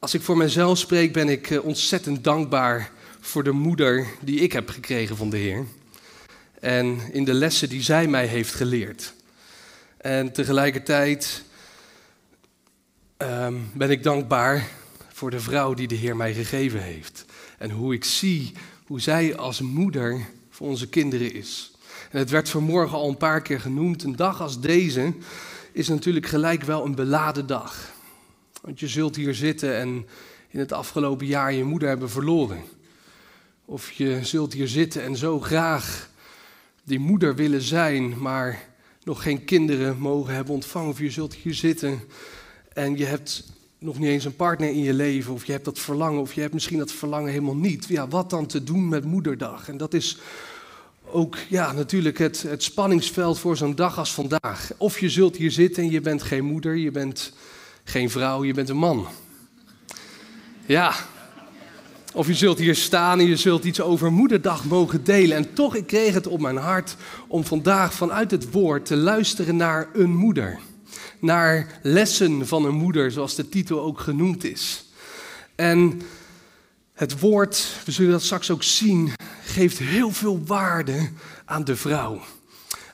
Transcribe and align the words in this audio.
als 0.00 0.14
ik 0.14 0.22
voor 0.22 0.36
mezelf 0.36 0.78
spreek, 0.78 1.12
ben 1.12 1.28
ik 1.28 1.50
eh, 1.50 1.64
ontzettend 1.64 2.24
dankbaar 2.24 2.90
voor 3.20 3.44
de 3.44 3.50
moeder 3.50 4.06
die 4.20 4.40
ik 4.40 4.52
heb 4.52 4.68
gekregen 4.68 5.16
van 5.16 5.30
de 5.30 5.36
Heer. 5.36 5.64
En 6.60 7.00
in 7.12 7.24
de 7.24 7.34
lessen 7.34 7.68
die 7.68 7.82
zij 7.82 8.06
mij 8.06 8.26
heeft 8.26 8.54
geleerd. 8.54 9.14
En 9.96 10.32
tegelijkertijd 10.32 11.42
ehm, 13.16 13.54
ben 13.72 13.90
ik 13.90 14.02
dankbaar 14.02 14.68
voor 15.12 15.30
de 15.30 15.40
vrouw 15.40 15.74
die 15.74 15.88
de 15.88 15.94
Heer 15.94 16.16
mij 16.16 16.34
gegeven 16.34 16.82
heeft. 16.82 17.24
En 17.58 17.70
hoe 17.70 17.94
ik 17.94 18.04
zie 18.04 18.52
hoe 18.86 19.00
zij 19.00 19.36
als 19.36 19.60
moeder 19.60 20.26
voor 20.50 20.68
onze 20.68 20.88
kinderen 20.88 21.32
is. 21.32 21.72
En 22.10 22.18
het 22.18 22.30
werd 22.30 22.48
vanmorgen 22.48 22.98
al 22.98 23.08
een 23.08 23.16
paar 23.16 23.42
keer 23.42 23.60
genoemd. 23.60 24.02
Een 24.02 24.16
dag 24.16 24.40
als 24.40 24.60
deze 24.60 25.12
is 25.72 25.88
natuurlijk 25.88 26.26
gelijk 26.26 26.62
wel 26.62 26.84
een 26.84 26.94
beladen 26.94 27.46
dag. 27.46 27.98
Want 28.60 28.80
je 28.80 28.88
zult 28.88 29.16
hier 29.16 29.34
zitten 29.34 29.76
en 29.76 30.06
in 30.48 30.58
het 30.58 30.72
afgelopen 30.72 31.26
jaar 31.26 31.52
je 31.52 31.64
moeder 31.64 31.88
hebben 31.88 32.10
verloren. 32.10 32.62
Of 33.64 33.90
je 33.90 34.18
zult 34.22 34.52
hier 34.52 34.68
zitten 34.68 35.02
en 35.02 35.16
zo 35.16 35.40
graag 35.40 36.10
die 36.84 36.98
moeder 36.98 37.34
willen 37.34 37.62
zijn, 37.62 38.18
maar 38.18 38.68
nog 39.04 39.22
geen 39.22 39.44
kinderen 39.44 39.98
mogen 39.98 40.34
hebben 40.34 40.54
ontvangen. 40.54 40.88
Of 40.88 40.98
je 40.98 41.10
zult 41.10 41.34
hier 41.34 41.54
zitten 41.54 42.00
en 42.72 42.96
je 42.96 43.04
hebt 43.04 43.44
nog 43.78 43.98
niet 43.98 44.08
eens 44.08 44.24
een 44.24 44.36
partner 44.36 44.68
in 44.68 44.82
je 44.82 44.94
leven, 44.94 45.32
of 45.32 45.44
je 45.44 45.52
hebt 45.52 45.64
dat 45.64 45.78
verlangen, 45.78 46.20
of 46.20 46.32
je 46.32 46.40
hebt 46.40 46.54
misschien 46.54 46.78
dat 46.78 46.92
verlangen 46.92 47.30
helemaal 47.30 47.56
niet. 47.56 47.86
Ja, 47.88 48.08
wat 48.08 48.30
dan 48.30 48.46
te 48.46 48.64
doen 48.64 48.88
met 48.88 49.04
moederdag? 49.04 49.68
En 49.68 49.76
dat 49.76 49.94
is 49.94 50.18
ook 51.04 51.36
ja, 51.48 51.72
natuurlijk 51.72 52.18
het, 52.18 52.42
het 52.42 52.62
spanningsveld 52.62 53.38
voor 53.38 53.56
zo'n 53.56 53.74
dag 53.74 53.98
als 53.98 54.14
vandaag. 54.14 54.70
Of 54.76 54.98
je 54.98 55.08
zult 55.08 55.36
hier 55.36 55.50
zitten 55.50 55.82
en 55.82 55.90
je 55.90 56.00
bent 56.00 56.22
geen 56.22 56.44
moeder, 56.44 56.76
je 56.76 56.90
bent 56.90 57.32
geen 57.90 58.10
vrouw, 58.10 58.44
je 58.44 58.54
bent 58.54 58.68
een 58.68 58.76
man. 58.76 59.06
Ja. 60.66 60.94
Of 62.14 62.26
je 62.26 62.34
zult 62.34 62.58
hier 62.58 62.74
staan 62.74 63.18
en 63.18 63.26
je 63.26 63.36
zult 63.36 63.64
iets 63.64 63.80
over 63.80 64.12
moederdag 64.12 64.64
mogen 64.64 65.04
delen. 65.04 65.36
En 65.36 65.54
toch, 65.54 65.74
ik 65.74 65.86
kreeg 65.86 66.14
het 66.14 66.26
op 66.26 66.40
mijn 66.40 66.56
hart 66.56 66.96
om 67.28 67.44
vandaag 67.44 67.94
vanuit 67.94 68.30
het 68.30 68.50
woord 68.50 68.86
te 68.86 68.96
luisteren 68.96 69.56
naar 69.56 69.88
een 69.92 70.16
moeder. 70.16 70.58
Naar 71.18 71.80
lessen 71.82 72.46
van 72.46 72.64
een 72.64 72.74
moeder, 72.74 73.10
zoals 73.10 73.34
de 73.34 73.48
titel 73.48 73.80
ook 73.80 74.00
genoemd 74.00 74.44
is. 74.44 74.84
En 75.54 76.02
het 76.94 77.20
woord, 77.20 77.66
we 77.84 77.92
zullen 77.92 78.12
dat 78.12 78.22
straks 78.22 78.50
ook 78.50 78.62
zien, 78.62 79.12
geeft 79.44 79.78
heel 79.78 80.10
veel 80.10 80.42
waarde 80.46 81.10
aan 81.44 81.64
de 81.64 81.76
vrouw, 81.76 82.20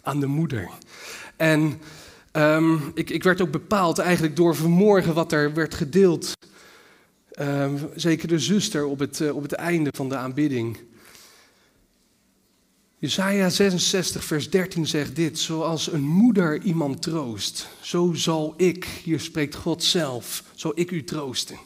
aan 0.03 0.21
de 0.21 0.27
moeder. 0.27 0.69
En 1.37 1.81
um, 2.37 2.91
ik, 2.95 3.11
ik, 3.11 3.23
werd 3.23 3.41
ook 3.41 3.51
bepaald 3.51 3.99
eigenlijk 3.99 4.37
door 4.37 4.57
vanmorgen 4.57 5.15
wat 5.15 5.33
er 5.33 5.55
werd 5.55 5.75
gedeeld. 5.75 6.33
Um, 7.41 7.79
zeker 7.95 8.29
de 8.29 8.39
zuster 8.39 8.87
op 8.87 8.99
het, 8.99 9.21
uh, 9.21 9.37
op 9.37 9.43
het 9.43 9.53
einde 9.53 9.91
van 9.97 10.09
de 10.09 10.17
aanbidding. 10.17 10.79
Jesaja 12.99 13.49
66, 13.49 14.25
vers 14.25 14.51
13 14.51 14.87
zegt 14.87 15.17
dit: 15.17 15.39
Zoals 15.39 15.93
een 15.93 16.05
moeder 16.05 16.63
iemand 16.63 17.03
troost, 17.03 17.69
zo 17.81 18.13
zal 18.13 18.55
ik, 18.57 18.85
hier 18.85 19.21
spreekt 19.21 19.55
God 19.55 19.85
zelf, 19.85 20.43
zal 20.55 20.73
ik 20.75 20.91
u 20.91 21.05
troosten. 21.05 21.57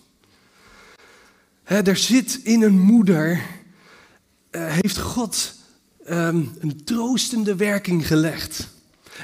Er 1.64 1.97
zit 1.97 2.41
in 2.42 2.62
een 2.62 2.80
moeder 2.80 3.30
uh, 4.50 4.66
heeft 4.66 4.98
God 4.98 5.54
um, 6.09 6.50
een 6.59 6.84
troostende 6.84 7.56
werking 7.56 8.06
gelegd. 8.06 8.69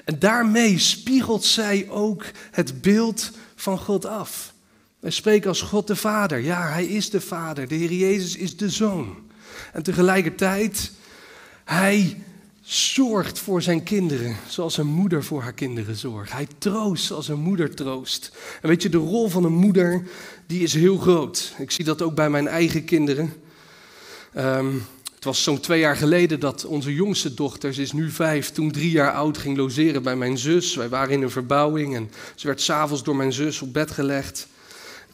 En 0.04 0.18
daarmee 0.18 0.78
spiegelt 0.78 1.44
zij 1.44 1.86
ook 1.88 2.24
het 2.50 2.82
beeld 2.82 3.30
van 3.54 3.78
God 3.78 4.06
af. 4.06 4.54
Wij 5.00 5.10
spreken 5.10 5.48
als 5.48 5.62
God 5.62 5.86
de 5.86 5.96
Vader. 5.96 6.38
Ja, 6.38 6.68
Hij 6.68 6.86
is 6.86 7.10
de 7.10 7.20
Vader. 7.20 7.68
De 7.68 7.74
Heer 7.74 7.92
Jezus 7.92 8.36
is 8.36 8.56
de 8.56 8.70
Zoon. 8.70 9.16
En 9.72 9.82
tegelijkertijd, 9.82 10.92
Hij 11.64 12.24
zorgt 12.62 13.38
voor 13.38 13.62
zijn 13.62 13.82
kinderen 13.82 14.36
zoals 14.48 14.76
een 14.76 14.86
moeder 14.86 15.24
voor 15.24 15.42
haar 15.42 15.52
kinderen 15.52 15.96
zorgt. 15.96 16.32
Hij 16.32 16.46
troost 16.58 17.04
zoals 17.04 17.28
een 17.28 17.40
moeder 17.40 17.74
troost. 17.74 18.36
En 18.62 18.68
weet 18.68 18.82
je, 18.82 18.88
de 18.88 18.96
rol 18.96 19.28
van 19.28 19.44
een 19.44 19.54
moeder, 19.54 20.02
die 20.46 20.62
is 20.62 20.74
heel 20.74 20.98
groot. 20.98 21.54
Ik 21.58 21.70
zie 21.70 21.84
dat 21.84 22.02
ook 22.02 22.14
bij 22.14 22.30
mijn 22.30 22.48
eigen 22.48 22.84
kinderen. 22.84 23.32
Um, 24.36 24.86
het 25.16 25.24
was 25.24 25.42
zo'n 25.42 25.60
twee 25.60 25.80
jaar 25.80 25.96
geleden 25.96 26.40
dat 26.40 26.64
onze 26.64 26.94
jongste 26.94 27.34
dochter, 27.34 27.74
ze 27.74 27.82
is 27.82 27.92
nu 27.92 28.10
vijf, 28.10 28.50
toen 28.50 28.70
drie 28.70 28.90
jaar 28.90 29.12
oud, 29.12 29.38
ging 29.38 29.56
logeren 29.56 30.02
bij 30.02 30.16
mijn 30.16 30.38
zus. 30.38 30.74
Wij 30.74 30.88
waren 30.88 31.14
in 31.14 31.22
een 31.22 31.30
verbouwing 31.30 31.94
en 31.94 32.10
ze 32.34 32.46
werd 32.46 32.60
s'avonds 32.60 33.02
door 33.02 33.16
mijn 33.16 33.32
zus 33.32 33.62
op 33.62 33.72
bed 33.72 33.90
gelegd. 33.90 34.48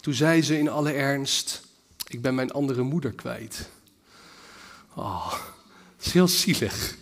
Toen 0.00 0.14
zei 0.14 0.42
ze 0.42 0.58
in 0.58 0.68
alle 0.68 0.92
ernst, 0.92 1.62
ik 2.08 2.22
ben 2.22 2.34
mijn 2.34 2.50
andere 2.50 2.82
moeder 2.82 3.12
kwijt. 3.12 3.68
Oh, 4.94 5.32
dat 5.96 6.06
is 6.06 6.12
heel 6.12 6.28
zielig. 6.28 6.96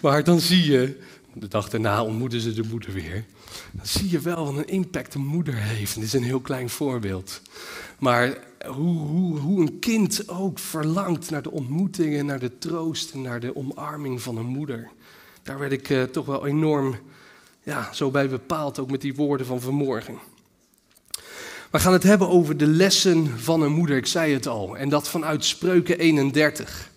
Maar 0.00 0.24
dan 0.24 0.40
zie 0.40 0.70
je, 0.70 1.00
de 1.32 1.48
dag 1.48 1.68
daarna 1.68 2.04
ontmoeten 2.04 2.40
ze 2.40 2.52
de 2.52 2.62
moeder 2.62 2.92
weer. 2.92 3.24
Dan 3.72 3.86
zie 3.86 4.10
je 4.10 4.20
wel 4.20 4.44
wat 4.44 4.56
een 4.56 4.68
impact 4.68 5.14
een 5.14 5.26
moeder 5.26 5.54
heeft. 5.54 5.94
dit 5.94 6.04
is 6.04 6.12
een 6.12 6.22
heel 6.22 6.40
klein 6.40 6.70
voorbeeld. 6.70 7.40
Maar 7.98 8.38
hoe, 8.66 8.98
hoe, 8.98 9.38
hoe 9.38 9.60
een 9.60 9.78
kind 9.78 10.28
ook 10.28 10.58
verlangt 10.58 11.30
naar 11.30 11.42
de 11.42 11.50
ontmoetingen, 11.50 12.26
naar 12.26 12.38
de 12.38 12.58
troost 12.58 13.12
en 13.12 13.22
naar 13.22 13.40
de 13.40 13.56
omarming 13.56 14.22
van 14.22 14.36
een 14.36 14.46
moeder. 14.46 14.88
Daar 15.42 15.58
werd 15.58 15.72
ik 15.72 15.88
uh, 15.88 16.02
toch 16.02 16.26
wel 16.26 16.46
enorm 16.46 16.96
ja, 17.62 17.92
zo 17.92 18.10
bij 18.10 18.28
bepaald, 18.28 18.78
ook 18.78 18.90
met 18.90 19.00
die 19.00 19.14
woorden 19.14 19.46
van 19.46 19.60
vanmorgen. 19.60 20.18
We 21.70 21.78
gaan 21.78 21.92
het 21.92 22.02
hebben 22.02 22.28
over 22.28 22.56
de 22.56 22.66
lessen 22.66 23.38
van 23.38 23.62
een 23.62 23.72
moeder, 23.72 23.96
ik 23.96 24.06
zei 24.06 24.32
het 24.32 24.46
al, 24.46 24.76
en 24.76 24.88
dat 24.88 25.08
vanuit 25.08 25.44
Spreuken 25.44 25.98
31. 25.98 26.90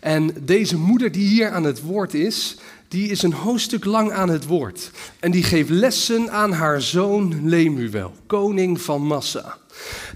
En 0.00 0.34
deze 0.40 0.76
moeder 0.78 1.12
die 1.12 1.28
hier 1.28 1.50
aan 1.50 1.64
het 1.64 1.82
woord 1.82 2.14
is, 2.14 2.56
die 2.88 3.08
is 3.08 3.22
een 3.22 3.32
hoofdstuk 3.32 3.84
lang 3.84 4.12
aan 4.12 4.28
het 4.28 4.46
woord. 4.46 4.90
En 5.20 5.30
die 5.30 5.42
geeft 5.42 5.70
lessen 5.70 6.30
aan 6.30 6.52
haar 6.52 6.82
zoon 6.82 7.48
Lemuel, 7.48 8.12
koning 8.26 8.80
van 8.80 9.02
Massa. 9.02 9.58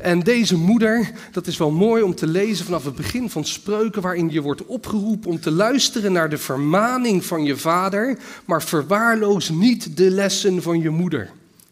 En 0.00 0.20
deze 0.20 0.56
moeder, 0.56 1.10
dat 1.32 1.46
is 1.46 1.56
wel 1.56 1.70
mooi 1.70 2.02
om 2.02 2.14
te 2.14 2.26
lezen 2.26 2.64
vanaf 2.64 2.84
het 2.84 2.94
begin 2.94 3.30
van 3.30 3.44
spreuken, 3.44 4.02
waarin 4.02 4.30
je 4.30 4.40
wordt 4.40 4.66
opgeroepen 4.66 5.30
om 5.30 5.40
te 5.40 5.50
luisteren 5.50 6.12
naar 6.12 6.30
de 6.30 6.38
vermaning 6.38 7.24
van 7.24 7.44
je 7.44 7.56
vader, 7.56 8.18
maar 8.44 8.62
verwaarloos 8.62 9.48
niet 9.48 9.96
de 9.96 10.10
lessen 10.10 10.62
van 10.62 10.80
je 10.80 10.90
moeder. 10.90 11.30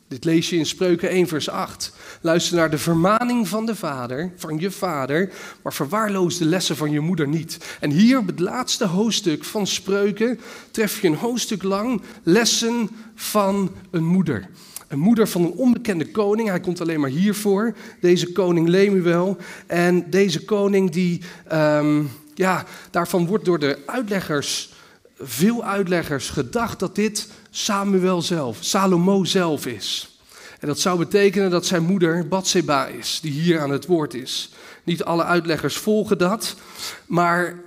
Dit 0.09 0.25
lees 0.25 0.51
je 0.51 0.57
in 0.57 0.67
Spreuken 0.67 1.09
1, 1.09 1.29
vers 1.29 1.49
8. 1.49 1.93
Luister 2.21 2.57
naar 2.57 2.71
de 2.71 2.79
vermaning 2.79 3.49
van 3.49 3.67
de 3.67 3.77
vader, 3.77 4.33
van 4.37 4.59
je 4.59 4.71
vader, 4.71 5.33
maar 5.63 5.73
verwaarloos 5.73 6.39
de 6.39 6.45
lessen 6.45 6.77
van 6.77 6.91
je 6.91 7.01
moeder 7.01 7.29
niet. 7.29 7.59
En 7.81 7.91
hier 7.91 8.19
op 8.19 8.27
het 8.27 8.41
laatste 8.41 8.87
hoofdstuk 8.87 9.45
van 9.45 9.67
Spreuken 9.67 10.41
tref 10.71 11.01
je 11.01 11.09
een 11.09 11.15
hoofdstuk 11.15 11.63
lang 11.63 12.03
lessen 12.23 12.91
van 13.15 13.73
een 13.91 14.05
moeder. 14.05 14.49
Een 14.89 14.99
moeder 14.99 15.29
van 15.29 15.43
een 15.43 15.53
onbekende 15.53 16.11
koning, 16.11 16.49
hij 16.49 16.61
komt 16.61 16.81
alleen 16.81 17.01
maar 17.01 17.11
hiervoor, 17.11 17.75
deze 18.01 18.33
koning 18.33 18.69
Lemuel. 18.69 19.37
En 19.67 20.11
deze 20.11 20.45
koning, 20.45 20.91
die, 20.91 21.21
um, 21.53 22.11
ja, 22.35 22.65
daarvan 22.91 23.27
wordt 23.27 23.45
door 23.45 23.59
de 23.59 23.79
uitleggers, 23.87 24.73
veel 25.19 25.65
uitleggers, 25.65 26.29
gedacht 26.29 26.79
dat 26.79 26.95
dit 26.95 27.29
Samuel 27.51 28.23
zelf, 28.23 28.57
Salomo 28.61 29.25
zelf 29.25 29.67
is. 29.67 30.19
En 30.61 30.67
dat 30.67 30.79
zou 30.79 30.99
betekenen 30.99 31.51
dat 31.51 31.67
zijn 31.67 31.83
moeder 31.83 32.29
Bathseba 32.29 32.87
is, 32.87 33.19
die 33.23 33.33
hier 33.33 33.61
aan 33.61 33.71
het 33.71 33.87
woord 33.87 34.15
is. 34.15 34.51
Niet 34.85 35.05
alle 35.05 35.25
uitleggers 35.25 35.77
volgen 35.77 36.19
dat, 36.19 36.57
maar 37.07 37.61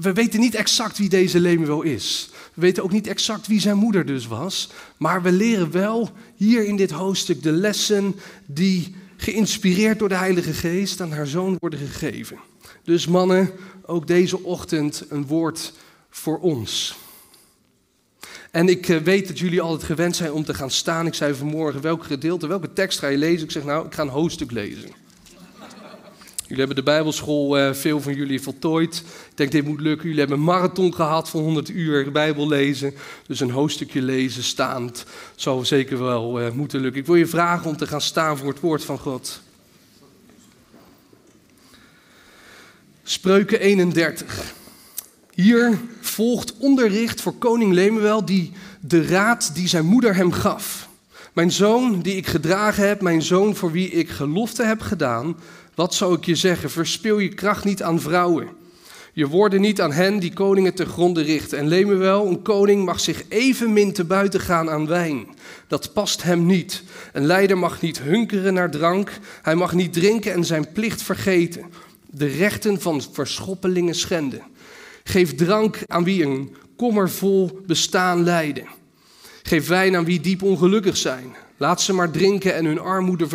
we 0.00 0.12
weten 0.12 0.40
niet 0.40 0.54
exact 0.54 0.98
wie 0.98 1.08
deze 1.08 1.40
Lemuel 1.40 1.82
is. 1.82 2.30
We 2.58 2.64
weten 2.64 2.82
ook 2.82 2.92
niet 2.92 3.06
exact 3.06 3.46
wie 3.46 3.60
zijn 3.60 3.76
moeder 3.76 4.06
dus 4.06 4.26
was, 4.26 4.70
maar 4.96 5.22
we 5.22 5.32
leren 5.32 5.70
wel 5.70 6.10
hier 6.34 6.64
in 6.64 6.76
dit 6.76 6.90
hoofdstuk 6.90 7.42
de 7.42 7.52
lessen 7.52 8.14
die 8.46 8.94
geïnspireerd 9.16 9.98
door 9.98 10.08
de 10.08 10.14
Heilige 10.14 10.52
Geest 10.52 11.00
aan 11.00 11.12
haar 11.12 11.26
zoon 11.26 11.56
worden 11.60 11.78
gegeven. 11.78 12.38
Dus 12.84 13.06
mannen, 13.06 13.50
ook 13.86 14.06
deze 14.06 14.42
ochtend 14.42 15.04
een 15.08 15.26
woord 15.26 15.72
voor 16.10 16.38
ons. 16.38 16.96
En 18.50 18.68
ik 18.68 18.88
eh, 18.88 18.96
weet 18.96 19.28
dat 19.28 19.38
jullie 19.38 19.60
altijd 19.60 19.84
gewend 19.84 20.16
zijn 20.16 20.32
om 20.32 20.44
te 20.44 20.54
gaan 20.54 20.70
staan. 20.70 21.06
Ik 21.06 21.14
zei 21.14 21.34
vanmorgen, 21.34 21.80
welk 21.80 22.04
gedeelte, 22.04 22.46
welke 22.46 22.72
tekst 22.72 22.98
ga 22.98 23.06
je 23.06 23.18
lezen? 23.18 23.44
Ik 23.44 23.50
zeg, 23.50 23.64
nou, 23.64 23.86
ik 23.86 23.94
ga 23.94 24.02
een 24.02 24.08
hoofdstuk 24.08 24.50
lezen. 24.50 24.90
Jullie 26.48 26.64
hebben 26.64 26.84
de 26.84 26.90
Bijbelschool, 26.90 27.58
uh, 27.58 27.72
veel 27.72 28.00
van 28.00 28.14
jullie 28.14 28.40
voltooid. 28.40 28.96
Ik 29.30 29.36
denk 29.36 29.52
dit 29.52 29.64
moet 29.64 29.80
lukken. 29.80 30.04
Jullie 30.04 30.20
hebben 30.20 30.38
een 30.38 30.44
marathon 30.44 30.94
gehad 30.94 31.28
van 31.28 31.40
100 31.40 31.68
uur 31.68 32.12
Bijbel 32.12 32.48
lezen. 32.48 32.94
Dus 33.26 33.40
een 33.40 33.50
hoofdstukje 33.50 34.02
lezen 34.02 34.42
staand 34.42 35.04
zou 35.36 35.64
zeker 35.64 35.98
wel 35.98 36.40
uh, 36.40 36.50
moeten 36.50 36.80
lukken. 36.80 37.00
Ik 37.00 37.06
wil 37.06 37.14
je 37.14 37.26
vragen 37.26 37.70
om 37.70 37.76
te 37.76 37.86
gaan 37.86 38.00
staan 38.00 38.38
voor 38.38 38.48
het 38.48 38.60
woord 38.60 38.84
van 38.84 38.98
God. 38.98 39.40
Spreuken 43.02 43.60
31. 43.60 44.54
Hier 45.34 45.78
volgt 46.00 46.56
onderricht 46.58 47.20
voor 47.20 47.34
koning 47.34 47.72
Lemuel 47.72 48.24
die 48.24 48.52
de 48.80 49.06
raad 49.06 49.54
die 49.54 49.68
zijn 49.68 49.86
moeder 49.86 50.14
hem 50.14 50.32
gaf. 50.32 50.88
Mijn 51.32 51.52
zoon 51.52 52.00
die 52.00 52.16
ik 52.16 52.26
gedragen 52.26 52.88
heb, 52.88 53.00
mijn 53.00 53.22
zoon 53.22 53.56
voor 53.56 53.72
wie 53.72 53.90
ik 53.90 54.08
gelofte 54.08 54.64
heb 54.64 54.80
gedaan, 54.80 55.36
wat 55.78 55.94
zou 55.94 56.16
ik 56.16 56.24
je 56.24 56.34
zeggen? 56.34 56.70
Verspil 56.70 57.18
je 57.18 57.28
kracht 57.28 57.64
niet 57.64 57.82
aan 57.82 58.00
vrouwen. 58.00 58.48
Je 59.12 59.26
woorden 59.26 59.60
niet 59.60 59.80
aan 59.80 59.92
hen 59.92 60.18
die 60.18 60.32
koningen 60.32 60.74
te 60.74 60.86
gronde 60.86 61.22
richten. 61.22 61.58
En 61.58 61.68
Lemuel, 61.68 62.26
een 62.26 62.42
koning, 62.42 62.84
mag 62.84 63.00
zich 63.00 63.24
evenmin 63.28 63.92
te 63.92 64.04
buiten 64.04 64.40
gaan 64.40 64.70
aan 64.70 64.86
wijn. 64.86 65.26
Dat 65.68 65.92
past 65.92 66.22
hem 66.22 66.46
niet. 66.46 66.82
Een 67.12 67.26
leider 67.26 67.58
mag 67.58 67.80
niet 67.80 68.00
hunkeren 68.00 68.54
naar 68.54 68.70
drank. 68.70 69.10
Hij 69.42 69.54
mag 69.54 69.72
niet 69.72 69.92
drinken 69.92 70.32
en 70.32 70.44
zijn 70.44 70.72
plicht 70.72 71.02
vergeten. 71.02 71.64
De 72.10 72.26
rechten 72.26 72.80
van 72.80 73.02
verschoppelingen 73.12 73.94
schenden. 73.94 74.42
Geef 75.04 75.34
drank 75.34 75.78
aan 75.86 76.04
wie 76.04 76.24
een 76.24 76.56
kommervol 76.76 77.60
bestaan 77.66 78.22
leiden. 78.22 78.66
Geef 79.42 79.68
wijn 79.68 79.96
aan 79.96 80.04
wie 80.04 80.20
diep 80.20 80.42
ongelukkig 80.42 80.96
zijn. 80.96 81.36
Laat 81.60 81.80
ze 81.80 81.92
maar 81.92 82.10
drinken 82.10 82.54
en 82.54 82.64
hun 82.64 82.80
armoede 82.80 83.28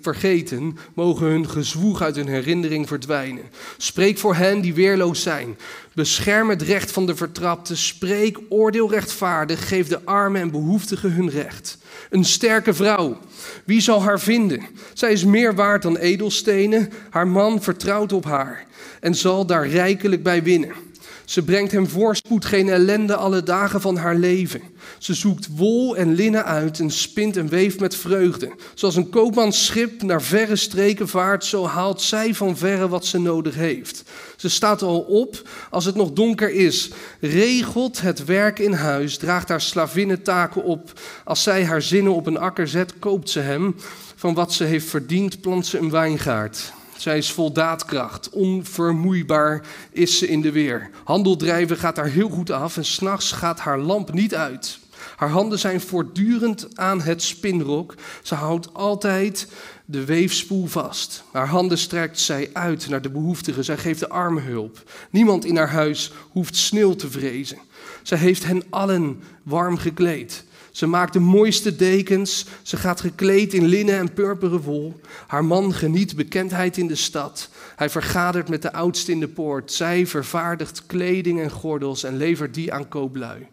vergeten, 0.00 0.78
mogen 0.94 1.26
hun 1.26 1.48
gezwoeg 1.48 2.02
uit 2.02 2.16
hun 2.16 2.28
herinnering 2.28 2.88
verdwijnen. 2.88 3.44
Spreek 3.76 4.18
voor 4.18 4.34
hen 4.34 4.60
die 4.60 4.74
weerloos 4.74 5.22
zijn. 5.22 5.56
Bescherm 5.94 6.50
het 6.50 6.62
recht 6.62 6.92
van 6.92 7.06
de 7.06 7.16
vertrapte. 7.16 7.76
Spreek 7.76 8.38
oordeel 8.48 8.90
rechtvaardig. 8.90 9.68
Geef 9.68 9.88
de 9.88 10.04
armen 10.04 10.40
en 10.40 10.50
behoeftigen 10.50 11.12
hun 11.12 11.30
recht. 11.30 11.78
Een 12.10 12.24
sterke 12.24 12.74
vrouw. 12.74 13.18
Wie 13.64 13.80
zal 13.80 14.02
haar 14.02 14.20
vinden? 14.20 14.62
Zij 14.92 15.12
is 15.12 15.24
meer 15.24 15.54
waard 15.54 15.82
dan 15.82 15.96
edelstenen. 15.96 16.92
Haar 17.10 17.28
man 17.28 17.62
vertrouwt 17.62 18.12
op 18.12 18.24
haar 18.24 18.66
en 19.00 19.14
zal 19.14 19.46
daar 19.46 19.68
rijkelijk 19.68 20.22
bij 20.22 20.42
winnen. 20.42 20.72
Ze 21.24 21.42
brengt 21.42 21.72
hem 21.72 21.88
voorspoed, 21.88 22.44
geen 22.44 22.68
ellende 22.68 23.16
alle 23.16 23.42
dagen 23.42 23.80
van 23.80 23.96
haar 23.96 24.16
leven. 24.16 24.60
Ze 24.98 25.14
zoekt 25.14 25.48
wol 25.56 25.96
en 25.96 26.14
linnen 26.14 26.44
uit 26.44 26.78
en 26.78 26.90
spint 26.90 27.36
en 27.36 27.48
weeft 27.48 27.80
met 27.80 27.96
vreugde. 27.96 28.52
Zoals 28.74 28.96
een 28.96 29.10
koopmansschip 29.10 30.02
naar 30.02 30.22
verre 30.22 30.56
streken 30.56 31.08
vaart, 31.08 31.44
zo 31.44 31.66
haalt 31.66 32.02
zij 32.02 32.34
van 32.34 32.56
verre 32.56 32.88
wat 32.88 33.06
ze 33.06 33.18
nodig 33.18 33.54
heeft. 33.54 34.04
Ze 34.36 34.48
staat 34.48 34.82
al 34.82 35.00
op 35.00 35.48
als 35.70 35.84
het 35.84 35.94
nog 35.94 36.12
donker 36.12 36.50
is, 36.50 36.90
regelt 37.20 38.00
het 38.00 38.24
werk 38.24 38.58
in 38.58 38.72
huis, 38.72 39.16
draagt 39.16 39.48
haar 39.48 39.60
slavinnentaken 39.60 40.64
op. 40.64 41.00
Als 41.24 41.42
zij 41.42 41.64
haar 41.64 41.82
zinnen 41.82 42.14
op 42.14 42.26
een 42.26 42.38
akker 42.38 42.68
zet, 42.68 42.98
koopt 42.98 43.30
ze 43.30 43.40
hem. 43.40 43.74
Van 44.16 44.34
wat 44.34 44.52
ze 44.52 44.64
heeft 44.64 44.88
verdiend, 44.88 45.40
plant 45.40 45.66
ze 45.66 45.78
een 45.78 45.90
wijngaard. 45.90 46.72
Zij 47.02 47.18
is 47.18 47.32
vol 47.32 47.52
daadkracht. 47.52 48.30
Onvermoeibaar 48.30 49.62
is 49.90 50.18
ze 50.18 50.28
in 50.28 50.40
de 50.40 50.52
weer. 50.52 50.90
Handel 51.04 51.36
drijven 51.36 51.76
gaat 51.76 51.96
haar 51.96 52.08
heel 52.08 52.28
goed 52.28 52.50
af 52.50 52.76
en 52.76 52.84
s'nachts 52.84 53.32
gaat 53.32 53.60
haar 53.60 53.78
lamp 53.78 54.12
niet 54.12 54.34
uit. 54.34 54.78
Haar 55.16 55.28
handen 55.28 55.58
zijn 55.58 55.80
voortdurend 55.80 56.76
aan 56.76 57.00
het 57.00 57.22
spinrok. 57.22 57.94
Ze 58.22 58.34
houdt 58.34 58.74
altijd 58.74 59.46
de 59.84 60.04
weefspoel 60.04 60.66
vast. 60.66 61.24
Haar 61.32 61.48
handen 61.48 61.78
strekt 61.78 62.20
zij 62.20 62.50
uit 62.52 62.88
naar 62.88 63.02
de 63.02 63.10
behoeftigen. 63.10 63.64
Zij 63.64 63.76
geeft 63.76 64.00
de 64.00 64.08
armen 64.08 64.42
hulp. 64.42 64.90
Niemand 65.10 65.44
in 65.44 65.56
haar 65.56 65.70
huis 65.70 66.12
hoeft 66.30 66.56
sneeuw 66.56 66.94
te 66.94 67.10
vrezen. 67.10 67.58
Zij 68.02 68.18
heeft 68.18 68.44
hen 68.44 68.62
allen 68.70 69.22
warm 69.42 69.76
gekleed. 69.76 70.44
Ze 70.72 70.86
maakt 70.86 71.12
de 71.12 71.18
mooiste 71.18 71.76
dekens. 71.76 72.46
Ze 72.62 72.76
gaat 72.76 73.00
gekleed 73.00 73.54
in 73.54 73.64
linnen 73.64 73.98
en 73.98 74.12
purperen 74.12 74.60
wol. 74.60 75.00
Haar 75.26 75.44
man 75.44 75.74
geniet 75.74 76.16
bekendheid 76.16 76.76
in 76.76 76.86
de 76.86 76.94
stad. 76.94 77.48
Hij 77.76 77.90
vergadert 77.90 78.48
met 78.48 78.62
de 78.62 78.72
oudste 78.72 79.12
in 79.12 79.20
de 79.20 79.28
poort. 79.28 79.72
Zij 79.72 80.06
vervaardigt 80.06 80.86
kleding 80.86 81.40
en 81.40 81.50
gordels 81.50 82.04
en 82.04 82.16
levert 82.16 82.54
die 82.54 82.72
aan 82.72 82.88
kooplui. 82.88 83.46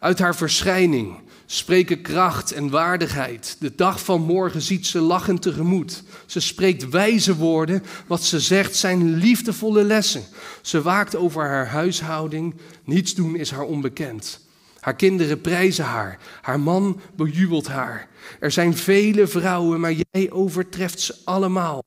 Uit 0.00 0.18
haar 0.18 0.36
verschijning 0.36 1.16
spreken 1.46 2.00
kracht 2.00 2.52
en 2.52 2.70
waardigheid. 2.70 3.56
De 3.58 3.72
dag 3.74 4.00
van 4.00 4.20
morgen 4.20 4.62
ziet 4.62 4.86
ze 4.86 5.00
lachend 5.00 5.42
tegemoet. 5.42 6.02
Ze 6.26 6.40
spreekt 6.40 6.88
wijze 6.88 7.36
woorden. 7.36 7.82
Wat 8.06 8.22
ze 8.22 8.40
zegt 8.40 8.76
zijn 8.76 9.14
liefdevolle 9.14 9.84
lessen. 9.84 10.22
Ze 10.62 10.82
waakt 10.82 11.16
over 11.16 11.42
haar 11.42 11.66
huishouding. 11.66 12.54
Niets 12.84 13.14
doen 13.14 13.36
is 13.36 13.50
haar 13.50 13.64
onbekend. 13.64 14.43
Haar 14.84 14.94
kinderen 14.94 15.40
prijzen 15.40 15.84
haar. 15.84 16.18
Haar 16.40 16.60
man 16.60 17.00
bejubelt 17.16 17.68
haar. 17.68 18.08
Er 18.40 18.50
zijn 18.50 18.76
vele 18.76 19.26
vrouwen, 19.26 19.80
maar 19.80 19.92
jij 20.10 20.30
overtreft 20.30 21.00
ze 21.00 21.14
allemaal. 21.24 21.84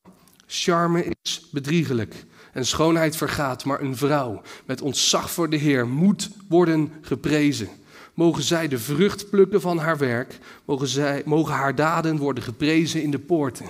Charme 0.47 1.05
is 1.21 1.47
bedriegelijk 1.51 2.15
en 2.53 2.65
schoonheid 2.65 3.15
vergaat, 3.15 3.65
maar 3.65 3.81
een 3.81 3.97
vrouw 3.97 4.41
met 4.65 4.81
ontzag 4.81 5.31
voor 5.31 5.49
de 5.49 5.55
Heer 5.55 5.87
moet 5.87 6.29
worden 6.49 6.93
geprezen. 7.01 7.69
Mogen 8.13 8.43
zij 8.43 8.67
de 8.67 8.79
vrucht 8.79 9.29
plukken 9.29 9.61
van 9.61 9.77
haar 9.77 9.97
werk, 9.97 10.37
mogen, 10.65 10.87
zij, 10.87 11.21
mogen 11.25 11.53
haar 11.53 11.75
daden 11.75 12.17
worden 12.17 12.43
geprezen 12.43 13.01
in 13.01 13.11
de 13.11 13.19
poorten. 13.19 13.69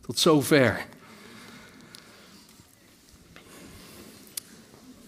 Tot 0.00 0.18
zover. 0.18 0.86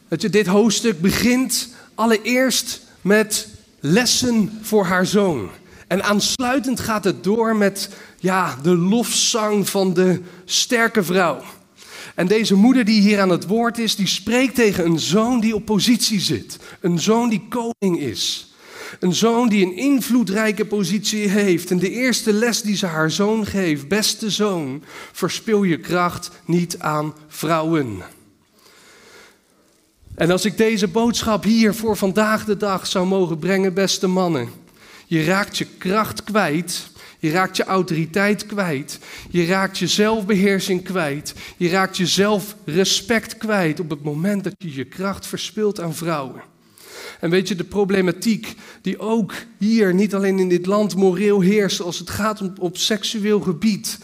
Dat 0.08 0.20
dit 0.20 0.46
hoofdstuk 0.46 1.00
begint 1.00 1.74
allereerst 1.94 2.80
met 3.00 3.58
lessen 3.80 4.58
voor 4.62 4.84
haar 4.84 5.06
zoon. 5.06 5.50
En 5.86 6.04
aansluitend 6.04 6.80
gaat 6.80 7.04
het 7.04 7.24
door 7.24 7.56
met 7.56 7.88
ja, 8.18 8.58
de 8.62 8.76
lofzang 8.76 9.68
van 9.68 9.94
de 9.94 10.20
sterke 10.44 11.02
vrouw. 11.02 11.42
En 12.14 12.26
deze 12.26 12.54
moeder 12.54 12.84
die 12.84 13.00
hier 13.00 13.20
aan 13.20 13.30
het 13.30 13.46
woord 13.46 13.78
is, 13.78 13.96
die 13.96 14.06
spreekt 14.06 14.54
tegen 14.54 14.84
een 14.84 14.98
zoon 14.98 15.40
die 15.40 15.54
op 15.54 15.64
positie 15.64 16.20
zit. 16.20 16.58
Een 16.80 16.98
zoon 16.98 17.28
die 17.28 17.46
koning 17.48 18.00
is. 18.00 18.54
Een 18.98 19.14
zoon 19.14 19.48
die 19.48 19.66
een 19.66 19.76
invloedrijke 19.76 20.64
positie 20.64 21.28
heeft. 21.28 21.70
En 21.70 21.78
de 21.78 21.90
eerste 21.90 22.32
les 22.32 22.62
die 22.62 22.76
ze 22.76 22.86
haar 22.86 23.10
zoon 23.10 23.46
geeft, 23.46 23.88
beste 23.88 24.30
zoon, 24.30 24.82
verspil 25.12 25.62
je 25.62 25.78
kracht 25.78 26.30
niet 26.44 26.78
aan 26.78 27.14
vrouwen. 27.28 28.02
En 30.20 30.30
als 30.30 30.44
ik 30.44 30.56
deze 30.56 30.88
boodschap 30.88 31.44
hier 31.44 31.74
voor 31.74 31.96
vandaag 31.96 32.44
de 32.44 32.56
dag 32.56 32.86
zou 32.86 33.06
mogen 33.06 33.38
brengen, 33.38 33.74
beste 33.74 34.06
mannen. 34.06 34.48
Je 35.06 35.24
raakt 35.24 35.58
je 35.58 35.66
kracht 35.78 36.24
kwijt. 36.24 36.90
Je 37.18 37.30
raakt 37.30 37.56
je 37.56 37.64
autoriteit 37.64 38.46
kwijt. 38.46 38.98
Je 39.30 39.46
raakt 39.46 39.78
je 39.78 39.86
zelfbeheersing 39.86 40.84
kwijt. 40.84 41.34
Je 41.56 41.68
raakt 41.68 41.96
je 41.96 42.06
zelfrespect 42.06 43.36
kwijt 43.36 43.80
op 43.80 43.90
het 43.90 44.02
moment 44.02 44.44
dat 44.44 44.54
je 44.58 44.74
je 44.74 44.84
kracht 44.84 45.26
verspilt 45.26 45.80
aan 45.80 45.94
vrouwen. 45.94 46.42
En 47.20 47.30
weet 47.30 47.48
je, 47.48 47.54
de 47.54 47.64
problematiek 47.64 48.54
die 48.82 48.98
ook 48.98 49.32
hier, 49.58 49.94
niet 49.94 50.14
alleen 50.14 50.38
in 50.38 50.48
dit 50.48 50.66
land, 50.66 50.96
moreel 50.96 51.40
heerst 51.40 51.80
als 51.80 51.98
het 51.98 52.10
gaat 52.10 52.40
om 52.40 52.52
op 52.58 52.76
seksueel 52.76 53.40
gebied, 53.40 53.98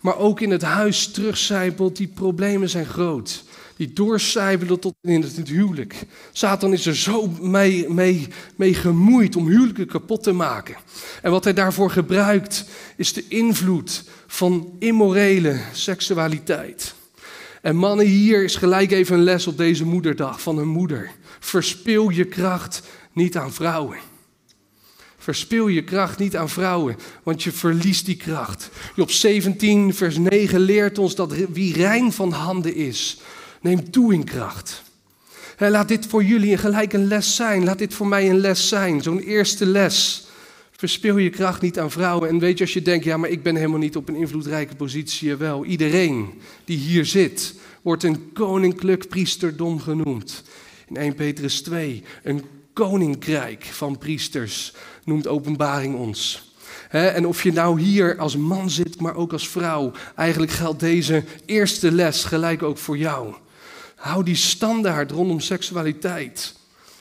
maar 0.00 0.16
ook 0.16 0.40
in 0.40 0.50
het 0.50 0.62
huis 0.62 1.10
terugcijpelt, 1.10 1.96
die 1.96 2.08
problemen 2.14 2.68
zijn 2.68 2.86
groot 2.86 3.44
die 3.76 3.92
doorcijpelen 3.92 4.80
tot 4.80 4.94
in 5.00 5.22
het 5.22 5.48
huwelijk. 5.48 5.94
Satan 6.32 6.72
is 6.72 6.86
er 6.86 6.96
zo 6.96 7.28
mee, 7.40 7.88
mee, 7.88 8.28
mee 8.56 8.74
gemoeid 8.74 9.36
om 9.36 9.46
huwelijken 9.46 9.86
kapot 9.86 10.22
te 10.22 10.32
maken. 10.32 10.76
En 11.22 11.30
wat 11.30 11.44
hij 11.44 11.52
daarvoor 11.52 11.90
gebruikt 11.90 12.64
is 12.96 13.12
de 13.12 13.24
invloed 13.28 14.04
van 14.26 14.76
immorele 14.78 15.60
seksualiteit. 15.72 16.94
En 17.62 17.76
mannen, 17.76 18.06
hier 18.06 18.44
is 18.44 18.56
gelijk 18.56 18.90
even 18.90 19.16
een 19.16 19.22
les 19.22 19.46
op 19.46 19.56
deze 19.56 19.84
moederdag 19.84 20.40
van 20.40 20.58
een 20.58 20.68
moeder. 20.68 21.10
Verspil 21.40 22.08
je 22.08 22.24
kracht 22.24 22.82
niet 23.12 23.36
aan 23.36 23.52
vrouwen. 23.52 23.98
Verspil 25.18 25.68
je 25.68 25.84
kracht 25.84 26.18
niet 26.18 26.36
aan 26.36 26.48
vrouwen, 26.48 26.96
want 27.22 27.42
je 27.42 27.52
verliest 27.52 28.06
die 28.06 28.16
kracht. 28.16 28.70
Job 28.94 29.10
17, 29.10 29.94
vers 29.94 30.18
9 30.18 30.60
leert 30.60 30.98
ons 30.98 31.14
dat 31.14 31.34
wie 31.52 31.72
rein 31.72 32.12
van 32.12 32.32
handen 32.32 32.74
is, 32.74 33.20
Neem 33.60 33.90
toe 33.90 34.14
in 34.14 34.24
kracht. 34.24 34.82
laat 35.58 35.88
dit 35.88 36.06
voor 36.06 36.24
jullie 36.24 36.56
gelijk 36.56 36.92
een 36.92 37.06
les 37.06 37.36
zijn. 37.36 37.64
Laat 37.64 37.78
dit 37.78 37.94
voor 37.94 38.06
mij 38.06 38.30
een 38.30 38.40
les 38.40 38.68
zijn. 38.68 39.02
Zo'n 39.02 39.18
eerste 39.18 39.66
les. 39.66 40.26
Verspil 40.70 41.16
je 41.16 41.30
kracht 41.30 41.60
niet 41.60 41.78
aan 41.78 41.90
vrouwen. 41.90 42.28
En 42.28 42.38
weet 42.38 42.58
je, 42.58 42.64
als 42.64 42.72
je 42.72 42.82
denkt, 42.82 43.04
ja, 43.04 43.16
maar 43.16 43.30
ik 43.30 43.42
ben 43.42 43.56
helemaal 43.56 43.78
niet 43.78 43.96
op 43.96 44.08
een 44.08 44.16
invloedrijke 44.16 44.76
positie. 44.76 45.36
Wel, 45.36 45.64
iedereen 45.64 46.40
die 46.64 46.78
hier 46.78 47.06
zit, 47.06 47.54
wordt 47.82 48.02
een 48.02 48.32
koninklijk 48.32 49.08
priesterdom 49.08 49.80
genoemd. 49.80 50.42
In 50.88 50.96
1 50.96 51.14
Petrus 51.14 51.62
2, 51.62 52.02
een 52.22 52.44
koninkrijk 52.72 53.64
van 53.64 53.98
priesters 53.98 54.72
noemt 55.04 55.26
openbaring 55.26 55.94
ons. 55.94 56.52
en 56.90 57.26
of 57.26 57.42
je 57.42 57.52
nou 57.52 57.80
hier 57.80 58.18
als 58.18 58.36
man 58.36 58.70
zit, 58.70 59.00
maar 59.00 59.14
ook 59.14 59.32
als 59.32 59.48
vrouw. 59.48 59.92
Eigenlijk 60.16 60.52
geldt 60.52 60.80
deze 60.80 61.24
eerste 61.46 61.92
les 61.92 62.24
gelijk 62.24 62.62
ook 62.62 62.78
voor 62.78 62.98
jou. 62.98 63.34
Hou 63.96 64.22
die 64.22 64.36
standaard 64.36 65.10
rondom 65.10 65.40
seksualiteit. 65.40 66.54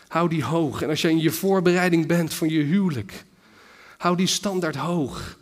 Hou 0.07 0.29
die 0.29 0.43
hoog. 0.43 0.81
En 0.81 0.89
als 0.89 1.01
je 1.01 1.09
in 1.09 1.21
je 1.21 1.31
voorbereiding 1.31 2.07
bent 2.07 2.33
van 2.33 2.49
je 2.49 2.61
huwelijk, 2.63 3.25
hou 3.97 4.15
die 4.15 4.27
standaard 4.27 4.75
hoog. 4.75 5.37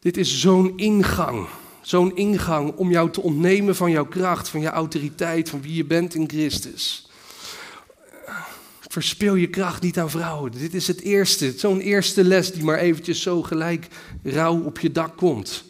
Dit 0.00 0.16
is 0.16 0.40
zo'n 0.40 0.72
ingang. 0.76 1.46
Zo'n 1.82 2.16
ingang 2.16 2.76
om 2.76 2.90
jou 2.90 3.10
te 3.10 3.20
ontnemen 3.20 3.76
van 3.76 3.90
jouw 3.90 4.06
kracht, 4.06 4.48
van 4.48 4.60
je 4.60 4.68
autoriteit, 4.68 5.48
van 5.48 5.62
wie 5.62 5.74
je 5.74 5.84
bent 5.84 6.14
in 6.14 6.28
Christus. 6.28 7.08
Verspil 8.88 9.34
je 9.34 9.48
kracht 9.48 9.82
niet 9.82 9.98
aan 9.98 10.10
vrouwen. 10.10 10.52
Dit 10.52 10.74
is 10.74 10.86
het 10.86 11.00
eerste, 11.00 11.52
zo'n 11.56 11.80
eerste 11.80 12.24
les 12.24 12.52
die 12.52 12.64
maar 12.64 12.78
eventjes 12.78 13.22
zo 13.22 13.42
gelijk 13.42 13.86
rauw 14.22 14.62
op 14.62 14.78
je 14.78 14.92
dak 14.92 15.16
komt. 15.16 15.64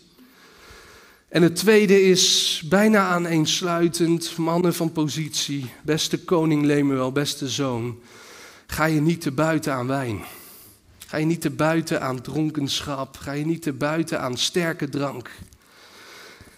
En 1.30 1.42
het 1.42 1.56
tweede 1.56 2.02
is 2.02 2.62
bijna 2.68 3.08
aaneensluitend, 3.08 4.36
mannen 4.36 4.74
van 4.74 4.92
positie, 4.92 5.70
beste 5.82 6.18
koning 6.24 6.64
Lemuel, 6.64 7.12
beste 7.12 7.48
zoon, 7.48 7.98
ga 8.66 8.84
je 8.84 9.00
niet 9.00 9.20
te 9.20 9.30
buiten 9.30 9.72
aan 9.72 9.86
wijn. 9.86 10.20
Ga 11.06 11.16
je 11.16 11.26
niet 11.26 11.40
te 11.40 11.50
buiten 11.50 12.02
aan 12.02 12.20
dronkenschap, 12.20 13.16
ga 13.16 13.32
je 13.32 13.44
niet 13.44 13.62
te 13.62 13.72
buiten 13.72 14.20
aan 14.20 14.36
sterke 14.36 14.88
drank. 14.88 15.30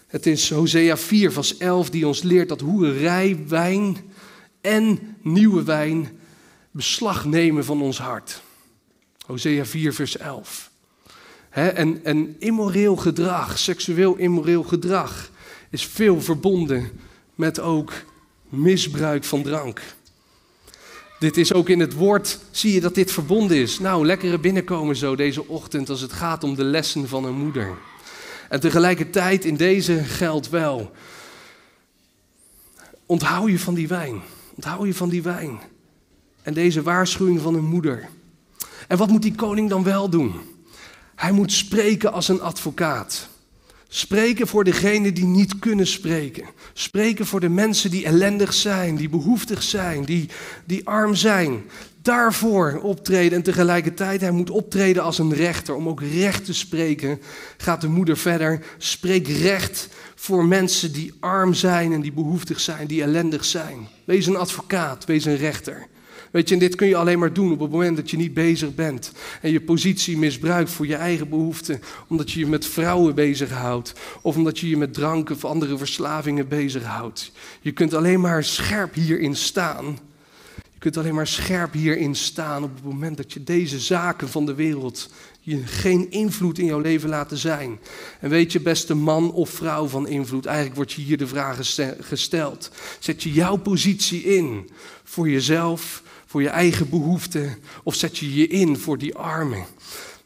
Het 0.06 0.26
is 0.26 0.50
Hosea 0.50 0.96
4, 0.96 1.32
vers 1.32 1.56
11, 1.56 1.90
die 1.90 2.06
ons 2.06 2.22
leert 2.22 2.48
dat 2.48 2.60
hoerij, 2.60 3.44
wijn 3.48 3.96
en 4.60 5.16
nieuwe 5.22 5.62
wijn 5.62 6.18
beslag 6.70 7.24
nemen 7.24 7.64
van 7.64 7.82
ons 7.82 7.98
hart. 7.98 8.42
Hosea 9.26 9.64
4, 9.64 9.94
vers 9.94 10.16
11. 10.16 10.71
En, 11.52 12.04
en 12.04 12.36
immoreel 12.38 12.96
gedrag, 12.96 13.58
seksueel 13.58 14.16
immoreel 14.16 14.62
gedrag, 14.62 15.30
is 15.70 15.86
veel 15.86 16.20
verbonden 16.20 16.90
met 17.34 17.60
ook 17.60 17.92
misbruik 18.48 19.24
van 19.24 19.42
drank. 19.42 19.80
Dit 21.18 21.36
is 21.36 21.52
ook 21.52 21.68
in 21.68 21.80
het 21.80 21.92
woord, 21.92 22.38
zie 22.50 22.72
je 22.72 22.80
dat 22.80 22.94
dit 22.94 23.12
verbonden 23.12 23.56
is. 23.56 23.78
Nou, 23.78 24.06
lekkere 24.06 24.38
binnenkomen 24.38 24.96
zo 24.96 25.16
deze 25.16 25.48
ochtend 25.48 25.90
als 25.90 26.00
het 26.00 26.12
gaat 26.12 26.44
om 26.44 26.54
de 26.54 26.64
lessen 26.64 27.08
van 27.08 27.24
een 27.24 27.34
moeder. 27.34 27.78
En 28.48 28.60
tegelijkertijd 28.60 29.44
in 29.44 29.56
deze 29.56 30.04
geldt 30.04 30.48
wel. 30.48 30.90
Onthoud 33.06 33.50
je 33.50 33.58
van 33.58 33.74
die 33.74 33.88
wijn. 33.88 34.22
Onthoud 34.54 34.86
je 34.86 34.94
van 34.94 35.08
die 35.08 35.22
wijn. 35.22 35.60
En 36.42 36.54
deze 36.54 36.82
waarschuwing 36.82 37.40
van 37.40 37.54
een 37.54 37.64
moeder. 37.64 38.08
En 38.88 38.98
wat 38.98 39.08
moet 39.08 39.22
die 39.22 39.34
koning 39.34 39.68
dan 39.68 39.82
wel 39.82 40.08
doen? 40.08 40.51
Hij 41.22 41.32
moet 41.32 41.52
spreken 41.52 42.12
als 42.12 42.28
een 42.28 42.40
advocaat. 42.40 43.28
Spreken 43.88 44.46
voor 44.46 44.64
degenen 44.64 45.14
die 45.14 45.24
niet 45.24 45.58
kunnen 45.58 45.86
spreken. 45.86 46.44
Spreken 46.72 47.26
voor 47.26 47.40
de 47.40 47.48
mensen 47.48 47.90
die 47.90 48.04
ellendig 48.04 48.52
zijn, 48.54 48.96
die 48.96 49.08
behoeftig 49.08 49.62
zijn, 49.62 50.04
die, 50.04 50.28
die 50.64 50.86
arm 50.86 51.14
zijn. 51.14 51.62
Daarvoor 52.02 52.80
optreden 52.82 53.38
en 53.38 53.42
tegelijkertijd 53.42 54.20
hij 54.20 54.30
moet 54.30 54.50
optreden 54.50 55.02
als 55.02 55.18
een 55.18 55.34
rechter. 55.34 55.74
Om 55.74 55.88
ook 55.88 56.02
recht 56.02 56.44
te 56.44 56.54
spreken 56.54 57.20
gaat 57.56 57.80
de 57.80 57.88
moeder 57.88 58.16
verder. 58.16 58.64
Spreek 58.78 59.28
recht 59.28 59.88
voor 60.14 60.44
mensen 60.44 60.92
die 60.92 61.14
arm 61.20 61.54
zijn 61.54 61.92
en 61.92 62.00
die 62.00 62.12
behoeftig 62.12 62.60
zijn, 62.60 62.86
die 62.86 63.02
ellendig 63.02 63.44
zijn. 63.44 63.88
Wees 64.04 64.26
een 64.26 64.36
advocaat, 64.36 65.04
wees 65.04 65.24
een 65.24 65.36
rechter. 65.36 65.86
Weet 66.32 66.48
je, 66.48 66.54
en 66.54 66.60
dit 66.60 66.74
kun 66.74 66.86
je 66.86 66.96
alleen 66.96 67.18
maar 67.18 67.32
doen 67.32 67.52
op 67.52 67.60
het 67.60 67.70
moment 67.70 67.96
dat 67.96 68.10
je 68.10 68.16
niet 68.16 68.34
bezig 68.34 68.74
bent. 68.74 69.12
En 69.40 69.50
je 69.50 69.60
positie 69.60 70.18
misbruikt 70.18 70.70
voor 70.70 70.86
je 70.86 70.94
eigen 70.94 71.28
behoeften. 71.28 71.80
Omdat 72.08 72.30
je 72.30 72.38
je 72.38 72.46
met 72.46 72.66
vrouwen 72.66 73.14
bezighoudt. 73.14 73.92
Of 74.22 74.36
omdat 74.36 74.58
je 74.58 74.68
je 74.68 74.76
met 74.76 74.94
drank 74.94 75.30
of 75.30 75.44
andere 75.44 75.78
verslavingen 75.78 76.48
bezighoudt. 76.48 77.32
Je 77.60 77.72
kunt 77.72 77.94
alleen 77.94 78.20
maar 78.20 78.44
scherp 78.44 78.94
hierin 78.94 79.36
staan. 79.36 79.98
Je 80.54 80.78
kunt 80.78 80.96
alleen 80.96 81.14
maar 81.14 81.26
scherp 81.26 81.72
hierin 81.72 82.14
staan 82.14 82.62
op 82.62 82.74
het 82.74 82.84
moment 82.84 83.16
dat 83.16 83.32
je 83.32 83.44
deze 83.44 83.78
zaken 83.78 84.28
van 84.28 84.46
de 84.46 84.54
wereld 84.54 85.08
geen 85.64 86.10
invloed 86.10 86.58
in 86.58 86.64
jouw 86.64 86.80
leven 86.80 87.08
laten 87.08 87.36
zijn. 87.36 87.78
En 88.20 88.30
weet 88.30 88.52
je, 88.52 88.60
beste 88.60 88.94
man 88.94 89.32
of 89.32 89.50
vrouw 89.50 89.86
van 89.86 90.08
invloed, 90.08 90.46
eigenlijk 90.46 90.76
wordt 90.76 90.92
je 90.92 91.02
hier 91.02 91.18
de 91.18 91.26
vraag 91.26 91.58
gesteld. 92.00 92.70
Zet 92.98 93.22
je 93.22 93.32
jouw 93.32 93.56
positie 93.56 94.22
in 94.22 94.70
voor 95.04 95.28
jezelf, 95.28 96.02
voor 96.32 96.42
je 96.42 96.48
eigen 96.48 96.88
behoeften? 96.88 97.56
Of 97.82 97.94
zet 97.94 98.18
je 98.18 98.34
je 98.34 98.46
in 98.46 98.76
voor 98.76 98.98
die 98.98 99.14
armen? 99.14 99.64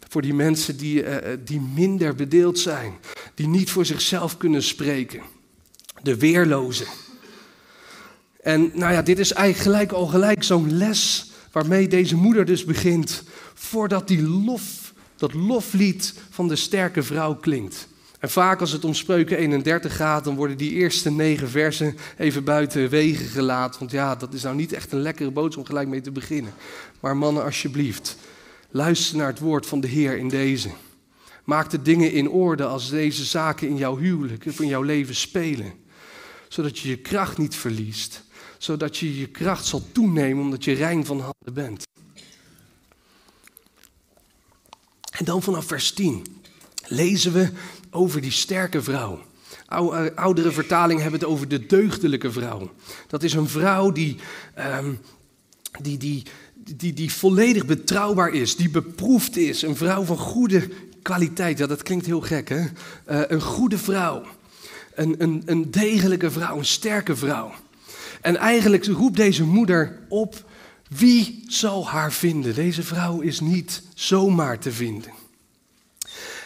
Voor 0.08 0.22
die 0.22 0.34
mensen 0.34 0.76
die, 0.76 1.02
uh, 1.02 1.16
die 1.44 1.60
minder 1.60 2.14
bedeeld 2.14 2.58
zijn, 2.58 2.92
die 3.34 3.48
niet 3.48 3.70
voor 3.70 3.84
zichzelf 3.86 4.36
kunnen 4.36 4.62
spreken. 4.62 5.22
De 6.02 6.16
weerlozen. 6.16 6.86
En 8.42 8.70
nou 8.74 8.92
ja, 8.92 9.02
dit 9.02 9.18
is 9.18 9.32
eigenlijk 9.32 9.76
gelijk 9.76 9.92
al 9.92 10.06
gelijk 10.06 10.42
zo'n 10.42 10.76
les 10.76 11.30
waarmee 11.52 11.88
deze 11.88 12.16
moeder 12.16 12.44
dus 12.44 12.64
begint, 12.64 13.22
voordat 13.54 14.08
die 14.08 14.22
lof, 14.22 14.92
dat 15.16 15.34
loflied 15.34 16.14
van 16.30 16.48
de 16.48 16.56
sterke 16.56 17.02
vrouw 17.02 17.34
klinkt. 17.34 17.88
En 18.18 18.30
vaak 18.30 18.60
als 18.60 18.72
het 18.72 18.84
om 18.84 18.94
spreuken 18.94 19.36
31 19.36 19.96
gaat, 19.96 20.24
dan 20.24 20.34
worden 20.34 20.56
die 20.56 20.72
eerste 20.72 21.10
negen 21.10 21.48
versen 21.48 21.96
even 22.18 22.44
buiten 22.44 22.88
wegen 22.88 23.26
gelaten. 23.26 23.78
Want 23.78 23.90
ja, 23.90 24.14
dat 24.14 24.34
is 24.34 24.42
nou 24.42 24.56
niet 24.56 24.72
echt 24.72 24.92
een 24.92 25.00
lekkere 25.00 25.30
boodschap 25.30 25.62
om 25.62 25.68
gelijk 25.68 25.88
mee 25.88 26.00
te 26.00 26.10
beginnen. 26.10 26.52
Maar 27.00 27.16
mannen, 27.16 27.44
alsjeblieft, 27.44 28.16
luister 28.70 29.16
naar 29.16 29.26
het 29.26 29.38
woord 29.38 29.66
van 29.66 29.80
de 29.80 29.88
Heer 29.88 30.16
in 30.18 30.28
deze. 30.28 30.70
Maak 31.44 31.70
de 31.70 31.82
dingen 31.82 32.12
in 32.12 32.28
orde 32.28 32.64
als 32.64 32.90
deze 32.90 33.24
zaken 33.24 33.68
in 33.68 33.76
jouw 33.76 33.96
huwelijk 33.96 34.46
of 34.46 34.60
in 34.60 34.68
jouw 34.68 34.82
leven 34.82 35.14
spelen. 35.14 35.72
Zodat 36.48 36.78
je 36.78 36.88
je 36.88 36.96
kracht 36.96 37.38
niet 37.38 37.54
verliest. 37.54 38.24
Zodat 38.58 38.96
je 38.96 39.18
je 39.18 39.26
kracht 39.26 39.66
zal 39.66 39.82
toenemen 39.92 40.44
omdat 40.44 40.64
je 40.64 40.72
rein 40.72 41.06
van 41.06 41.20
handen 41.20 41.54
bent. 41.54 41.84
En 45.10 45.24
dan 45.24 45.42
vanaf 45.42 45.64
vers 45.64 45.92
10 45.92 46.26
lezen 46.86 47.32
we 47.32 47.50
over 47.96 48.20
die 48.20 48.30
sterke 48.30 48.82
vrouw. 48.82 49.20
Eh, 49.68 50.04
oudere 50.14 50.52
vertalingen 50.52 51.02
hebben 51.02 51.20
het 51.20 51.28
over 51.28 51.48
de 51.48 51.66
deugdelijke 51.66 52.32
vrouw. 52.32 52.70
Dat 53.06 53.22
is 53.22 53.32
een 53.32 53.48
vrouw 53.48 53.92
die, 53.92 54.16
ehm, 54.54 54.92
die, 55.80 55.98
die, 55.98 56.22
die, 56.54 56.92
die 56.92 57.12
volledig 57.12 57.66
betrouwbaar 57.66 58.32
is, 58.32 58.56
die 58.56 58.70
beproefd 58.70 59.36
is. 59.36 59.62
Een 59.62 59.76
vrouw 59.76 60.02
van 60.02 60.18
goede 60.18 60.68
kwaliteit. 61.02 61.58
Ja, 61.58 61.66
dat 61.66 61.82
klinkt 61.82 62.06
heel 62.06 62.20
gek, 62.20 62.48
hè? 62.48 62.60
Uh, 62.60 62.68
een 63.06 63.40
goede 63.40 63.78
vrouw. 63.78 64.22
Een, 64.94 65.14
een, 65.18 65.42
een 65.46 65.70
degelijke 65.70 66.30
vrouw, 66.30 66.58
een 66.58 66.64
sterke 66.64 67.16
vrouw. 67.16 67.52
En 68.20 68.36
eigenlijk 68.36 68.84
roept 68.84 69.16
deze 69.16 69.44
moeder 69.44 69.98
op: 70.08 70.44
wie 70.88 71.44
zal 71.48 71.88
haar 71.88 72.12
vinden? 72.12 72.54
Deze 72.54 72.82
vrouw 72.82 73.20
is 73.20 73.40
niet 73.40 73.82
zomaar 73.94 74.58
te 74.58 74.72
vinden. 74.72 75.10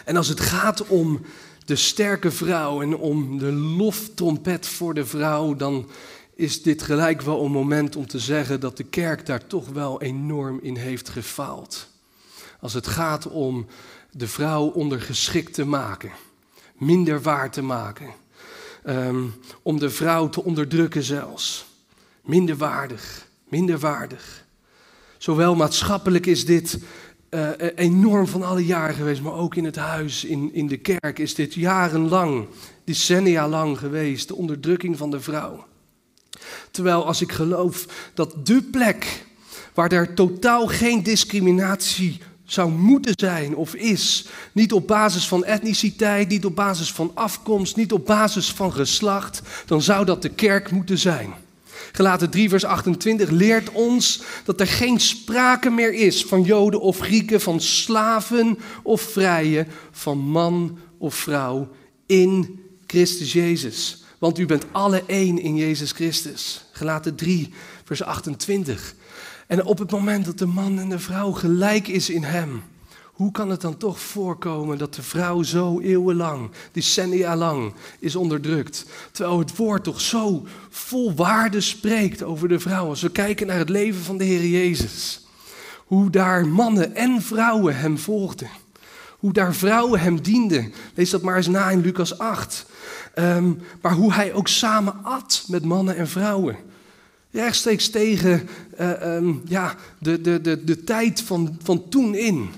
En 0.04 0.16
als 0.16 0.28
het 0.28 0.40
gaat 0.40 0.86
om 0.86 1.20
de 1.64 1.76
sterke 1.76 2.30
vrouw 2.30 2.82
en 2.82 2.96
om 2.96 3.38
de 3.38 3.52
loftrompet 3.52 4.66
voor 4.66 4.94
de 4.94 5.06
vrouw, 5.06 5.54
dan 5.54 5.90
is 6.34 6.62
dit 6.62 6.82
gelijk 6.82 7.22
wel 7.22 7.44
een 7.44 7.50
moment 7.50 7.96
om 7.96 8.06
te 8.06 8.18
zeggen 8.18 8.60
dat 8.60 8.76
de 8.76 8.84
kerk 8.84 9.26
daar 9.26 9.46
toch 9.46 9.68
wel 9.68 10.02
enorm 10.02 10.58
in 10.62 10.76
heeft 10.76 11.08
gefaald. 11.08 11.88
Als 12.60 12.74
het 12.74 12.86
gaat 12.86 13.26
om 13.26 13.66
de 14.10 14.28
vrouw 14.28 14.66
ondergeschikt 14.66 15.54
te 15.54 15.64
maken, 15.64 16.10
minder 16.78 17.22
waar 17.22 17.50
te 17.50 17.62
maken, 17.62 18.10
ehm, 18.84 19.24
om 19.62 19.78
de 19.78 19.90
vrouw 19.90 20.28
te 20.28 20.44
onderdrukken 20.44 21.02
zelfs, 21.02 21.66
minder 22.24 22.56
waardig, 22.56 23.26
minder 23.48 23.78
waardig. 23.78 24.44
Zowel 25.18 25.54
maatschappelijk 25.54 26.26
is 26.26 26.44
dit 26.44 26.78
uh, 27.30 27.48
enorm 27.74 28.26
van 28.26 28.42
alle 28.42 28.64
jaren 28.64 28.94
geweest, 28.94 29.22
maar 29.22 29.32
ook 29.32 29.54
in 29.54 29.64
het 29.64 29.76
huis, 29.76 30.24
in, 30.24 30.54
in 30.54 30.66
de 30.66 30.76
kerk 30.76 31.18
is 31.18 31.34
dit 31.34 31.54
jarenlang, 31.54 32.46
decennia 32.84 33.48
lang 33.48 33.78
geweest, 33.78 34.28
de 34.28 34.34
onderdrukking 34.34 34.96
van 34.96 35.10
de 35.10 35.20
vrouw. 35.20 35.64
Terwijl 36.70 37.06
als 37.06 37.20
ik 37.20 37.32
geloof 37.32 37.86
dat 38.14 38.46
de 38.46 38.62
plek 38.62 39.24
waar 39.74 39.92
er 39.92 40.14
totaal 40.14 40.66
geen 40.66 41.02
discriminatie 41.02 42.20
zou 42.44 42.70
moeten 42.70 43.14
zijn 43.16 43.56
of 43.56 43.74
is, 43.74 44.26
niet 44.52 44.72
op 44.72 44.86
basis 44.86 45.28
van 45.28 45.44
etniciteit, 45.44 46.28
niet 46.28 46.44
op 46.44 46.56
basis 46.56 46.92
van 46.92 47.10
afkomst, 47.14 47.76
niet 47.76 47.92
op 47.92 48.06
basis 48.06 48.52
van 48.52 48.72
geslacht, 48.72 49.42
dan 49.66 49.82
zou 49.82 50.04
dat 50.04 50.22
de 50.22 50.28
kerk 50.28 50.70
moeten 50.70 50.98
zijn. 50.98 51.32
Gelaten 51.92 52.30
3, 52.30 52.48
vers 52.48 52.64
28 52.64 53.30
leert 53.30 53.70
ons 53.72 54.22
dat 54.44 54.60
er 54.60 54.66
geen 54.66 55.00
sprake 55.00 55.70
meer 55.70 55.92
is 55.92 56.24
van 56.24 56.42
Joden 56.42 56.80
of 56.80 56.98
Grieken, 56.98 57.40
van 57.40 57.60
slaven 57.60 58.58
of 58.82 59.00
vrije, 59.00 59.66
van 59.90 60.18
man 60.18 60.78
of 60.98 61.14
vrouw 61.14 61.68
in 62.06 62.60
Christus 62.86 63.32
Jezus. 63.32 64.04
Want 64.18 64.38
u 64.38 64.46
bent 64.46 64.64
alle 64.72 65.02
één 65.06 65.38
in 65.38 65.56
Jezus 65.56 65.92
Christus. 65.92 66.64
Gelaten 66.72 67.14
3, 67.14 67.52
vers 67.84 68.02
28. 68.02 68.94
En 69.46 69.64
op 69.64 69.78
het 69.78 69.90
moment 69.90 70.24
dat 70.24 70.38
de 70.38 70.46
man 70.46 70.78
en 70.78 70.88
de 70.88 70.98
vrouw 70.98 71.32
gelijk 71.32 71.88
is 71.88 72.10
in 72.10 72.22
Hem, 72.22 72.62
Hoe 73.20 73.32
kan 73.32 73.50
het 73.50 73.60
dan 73.60 73.76
toch 73.76 74.00
voorkomen 74.00 74.78
dat 74.78 74.94
de 74.94 75.02
vrouw 75.02 75.42
zo 75.42 75.80
eeuwenlang, 75.80 76.50
decennia 76.72 77.36
lang, 77.36 77.72
is 77.98 78.16
onderdrukt? 78.16 78.86
Terwijl 79.12 79.38
het 79.38 79.56
woord 79.56 79.84
toch 79.84 80.00
zo 80.00 80.46
vol 80.68 81.14
waarde 81.14 81.60
spreekt 81.60 82.22
over 82.22 82.48
de 82.48 82.60
vrouw. 82.60 82.88
Als 82.88 83.02
we 83.02 83.10
kijken 83.10 83.46
naar 83.46 83.58
het 83.58 83.68
leven 83.68 84.02
van 84.02 84.18
de 84.18 84.24
Heer 84.24 84.46
Jezus. 84.46 85.26
Hoe 85.86 86.10
daar 86.10 86.46
mannen 86.46 86.94
en 86.94 87.22
vrouwen 87.22 87.76
hem 87.76 87.98
volgden. 87.98 88.48
Hoe 89.18 89.32
daar 89.32 89.54
vrouwen 89.54 90.00
hem 90.00 90.22
dienden. 90.22 90.72
Lees 90.94 91.10
dat 91.10 91.22
maar 91.22 91.36
eens 91.36 91.48
na 91.48 91.70
in 91.70 91.80
Lucas 91.80 92.18
8. 92.18 92.66
Ehm, 93.14 93.52
maar 93.80 93.92
hoe 93.92 94.12
hij 94.12 94.32
ook 94.32 94.48
samen 94.48 94.94
at 95.02 95.44
met 95.48 95.64
mannen 95.64 95.96
en 95.96 96.08
vrouwen. 96.08 96.56
Rechtstreeks 97.30 97.90
tegen 97.90 98.48
uh, 98.80 99.14
um, 99.14 99.42
ja, 99.44 99.74
de, 99.98 100.20
de, 100.20 100.40
de, 100.40 100.64
de 100.64 100.84
tijd 100.84 101.22
van, 101.22 101.58
van 101.62 101.88
toen 101.88 102.14
in. 102.14 102.50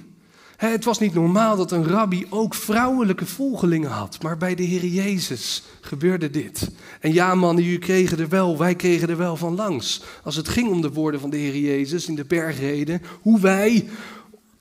Het 0.71 0.85
was 0.85 0.99
niet 0.99 1.15
normaal 1.15 1.57
dat 1.57 1.73
een 1.73 1.89
rabbi 1.89 2.27
ook 2.29 2.55
vrouwelijke 2.55 3.27
volgelingen 3.27 3.91
had. 3.91 4.23
Maar 4.23 4.37
bij 4.37 4.55
de 4.55 4.63
Heer 4.63 4.85
Jezus 4.85 5.63
gebeurde 5.81 6.31
dit. 6.31 6.71
En 7.01 7.13
ja, 7.13 7.35
mannen, 7.35 7.65
jullie 7.65 7.79
kregen 7.79 8.19
er 8.19 8.29
wel, 8.29 8.59
wij 8.59 8.75
kregen 8.75 9.09
er 9.09 9.17
wel 9.17 9.37
van 9.37 9.55
langs. 9.55 10.03
Als 10.23 10.37
het 10.37 10.49
ging 10.49 10.71
om 10.71 10.81
de 10.81 10.93
woorden 10.93 11.21
van 11.21 11.31
de 11.31 11.37
Heer 11.37 11.57
Jezus 11.57 12.09
in 12.09 12.15
de 12.15 12.25
bergreden. 12.25 13.03
Hoe 13.23 13.41
wij 13.41 13.89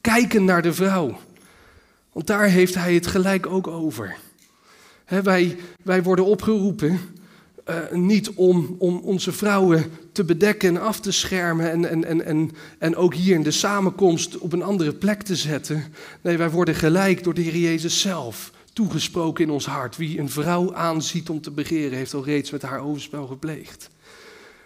kijken 0.02 0.46
naar 0.46 0.62
de 0.62 0.74
vrouw. 0.74 1.18
Want 2.12 2.28
daar 2.28 2.48
heeft 2.48 2.76
hij 2.76 2.94
het 2.94 3.08
gelijk 3.08 3.48
ook 3.48 3.68
over. 3.68 4.16
wij, 5.24 5.58
wij 5.84 6.04
worden 6.04 6.26
opgeroepen 6.26 7.00
uh, 7.70 7.92
niet 7.92 8.30
om, 8.30 8.76
om 8.78 8.98
onze 8.98 9.32
vrouwen 9.32 9.92
te 10.12 10.24
bedekken 10.24 10.70
en 10.70 10.82
af 10.82 11.00
te 11.00 11.12
schermen 11.12 11.72
en, 11.72 11.90
en, 11.90 12.06
en, 12.06 12.26
en, 12.26 12.52
en 12.80 12.96
ook 12.96 13.14
hier 13.14 13.36
in 13.36 13.44
de 13.44 13.52
samenkomst 13.52 14.38
op 14.38 14.54
een 14.54 14.64
andere 14.64 14.94
plek 14.94 15.22
te 15.22 15.36
zetten. 15.36 15.94
Nee, 16.22 16.38
wij 16.38 16.50
worden 16.50 16.76
gelijk 16.76 17.24
door 17.24 17.34
de 17.34 17.42
Heer 17.42 17.58
Jezus 17.58 18.02
zelf 18.02 18.52
toegesproken 18.74 19.44
in 19.44 19.50
ons 19.50 19.66
hart. 19.66 19.98
Wie 19.98 20.20
een 20.20 20.30
vrouw 20.30 20.76
aanziet 20.76 21.30
om 21.30 21.42
te 21.42 21.52
begeren, 21.52 21.98
heeft 21.98 22.14
al 22.14 22.26
reeds 22.26 22.52
met 22.52 22.62
haar 22.62 22.82
overspel 22.82 23.28
gepleegd. 23.28 23.90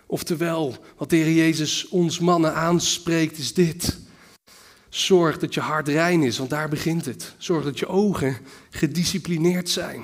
Oftewel, 0.06 0.76
wat 0.98 1.10
de 1.10 1.16
Heer 1.16 1.36
Jezus 1.36 1.88
ons 1.88 2.20
mannen 2.20 2.56
aanspreekt, 2.56 3.38
is 3.38 3.54
dit. 3.54 3.98
Zorg 4.90 5.38
dat 5.38 5.54
je 5.54 5.60
hart 5.60 5.88
rein 5.88 6.24
is, 6.24 6.38
want 6.38 6.50
daar 6.50 6.70
begint 6.70 7.06
het. 7.06 7.36
Zorg 7.38 7.64
dat 7.64 7.80
je 7.80 7.88
ogen 7.88 8.38
gedisciplineerd 8.70 9.70
zijn 9.70 10.04